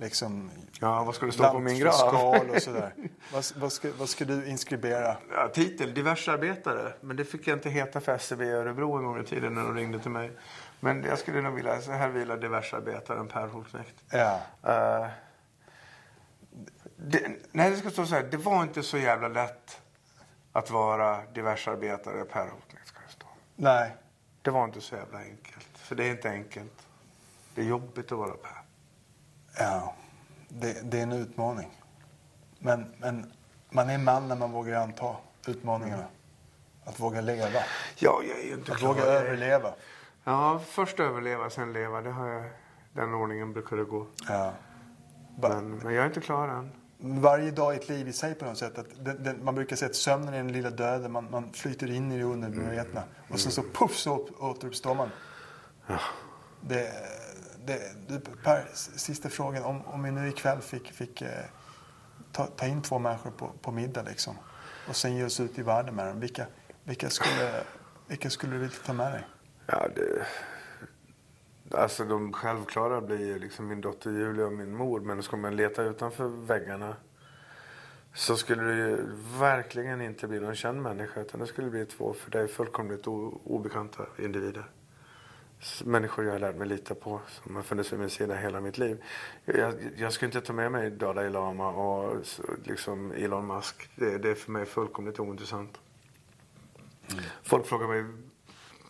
[0.01, 2.15] Liksom, Ja, vad ska det stå på min grav?
[2.49, 2.93] och sådär.
[3.33, 5.17] vad, vad, ska, vad ska du inskribera?
[5.33, 6.93] Ja, titel, diversarbetare.
[7.01, 9.63] Men det fick jag inte heta för SCB i Örebro en gång i tiden när
[9.63, 10.31] de ringde till mig.
[10.79, 13.95] Men jag skulle nog vilja, så här vilar diversarbetaren Per Holknekt.
[14.09, 14.39] Ja.
[14.63, 15.07] Eh,
[16.95, 18.23] det, nej, det ska stå så här.
[18.23, 19.81] Det var inte så jävla lätt
[20.51, 23.25] att vara diversarbetare Per Holknekt ska det stå.
[23.55, 23.95] Nej.
[24.41, 25.69] Det var inte så jävla enkelt.
[25.77, 26.87] För det är inte enkelt.
[27.55, 28.60] Det är jobbigt att vara Per.
[29.57, 29.93] Ja,
[30.49, 31.77] det, det är en utmaning.
[32.59, 33.31] Men, men
[33.69, 35.15] man är man när man vågar anta
[35.47, 36.05] utmaningarna.
[36.85, 37.59] Att våga leva.
[37.99, 39.73] Ja, jag är inte Att våga överleva.
[40.23, 42.01] Ja, först överleva, sen leva.
[42.01, 42.43] Det har jag,
[42.93, 44.07] den ordningen brukar det gå.
[44.27, 44.53] Ja.
[45.41, 46.71] Men, men jag är inte klar än.
[47.03, 48.77] Varje dag är ett liv i sig på något sätt.
[48.77, 51.11] Att det, det, man brukar säga att sömnen är den lilla döden.
[51.11, 53.03] Man, man flyter in i det undermedvetna.
[53.29, 55.09] Och sen så puff så upp- återuppstår man.
[55.87, 55.97] Det,
[56.61, 56.91] det,
[57.65, 59.63] det, per, sista frågan.
[59.63, 61.29] Om, om vi nu ikväll fick, fick eh,
[62.31, 64.35] ta, ta in två människor på, på middag liksom.
[64.89, 66.19] Och sen ge oss ut i världen med dem.
[66.19, 66.45] Vilka,
[66.83, 67.63] vilka, skulle,
[68.07, 69.27] vilka skulle du vilja ta med dig?
[69.65, 70.25] Ja, det...
[71.77, 74.99] Alltså de självklara blir ju liksom min dotter Julia och min mor.
[74.99, 76.95] Men ska man leta utanför väggarna
[78.13, 78.97] så skulle det ju
[79.39, 81.21] verkligen inte bli någon känd människa.
[81.21, 84.69] Utan det skulle bli två för dig fullkomligt obekanta individer.
[85.85, 88.77] Människor jag har lärt mig lita på, som har funnits vid min sida hela mitt
[88.77, 89.03] liv.
[89.45, 92.25] Jag, jag skulle inte ta med mig Dalai Lama och
[92.63, 93.89] liksom Elon Musk.
[93.95, 95.79] Det, det är för mig fullkomligt ointressant.
[97.43, 98.05] Folk frågar mig,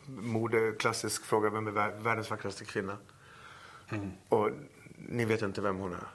[0.06, 2.98] mode, klassisk fråga, vem är vär- världens vackraste kvinna?
[4.30, 4.50] Och
[4.96, 6.08] ni vet inte vem hon är.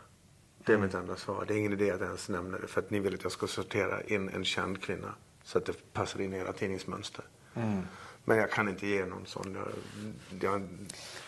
[0.64, 1.44] Det är mitt enda svar.
[1.48, 2.66] Det är ingen idé att jag ens nämner det.
[2.66, 5.14] För att ni vill att jag ska sortera in en känd kvinna.
[5.42, 7.24] Så att det passar in i era tidningsmönster.
[8.28, 9.58] Men jag kan inte ge någon sån.
[10.40, 10.68] Jag,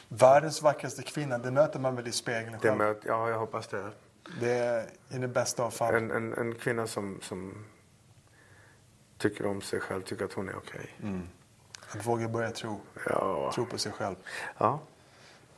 [0.08, 2.80] Världens vackraste kvinna, det möter man väl i spegeln själv.
[2.82, 3.90] att- ja, jag hoppas det.
[4.40, 5.94] Det är i det bästa av fall.
[5.94, 7.64] En, en, en kvinna som, som
[9.18, 10.94] tycker om sig själv, tycker att hon är okej.
[11.90, 12.80] Att våga börja tro.
[13.08, 13.52] Ja.
[13.54, 14.16] Tro på sig själv.
[14.58, 14.80] ja.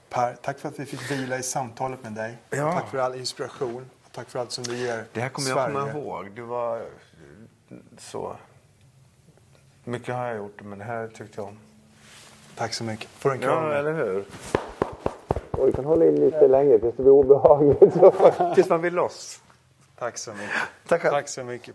[0.08, 2.38] Per, tack för att vi fick vila i samtalet med dig.
[2.50, 2.72] Ja.
[2.72, 3.90] Tack för all inspiration.
[4.12, 5.74] Tack för allt som du ger Det här kommer Sverige.
[5.78, 6.30] jag komma ihåg.
[6.30, 6.86] Du var
[7.98, 8.36] så...
[9.84, 11.58] Mycket har jag gjort, men det här tyckte jag om.
[12.56, 13.08] Tack så mycket.
[13.08, 13.64] Får en kram.
[13.64, 14.24] Ja, eller hur?
[15.50, 17.94] Och vi kan hålla in lite längre tills det blir obehagligt.
[18.54, 19.40] Tills man vill loss.
[19.98, 20.56] Tack så mycket.
[20.88, 21.10] Tackar.
[21.10, 21.74] Tack så mycket.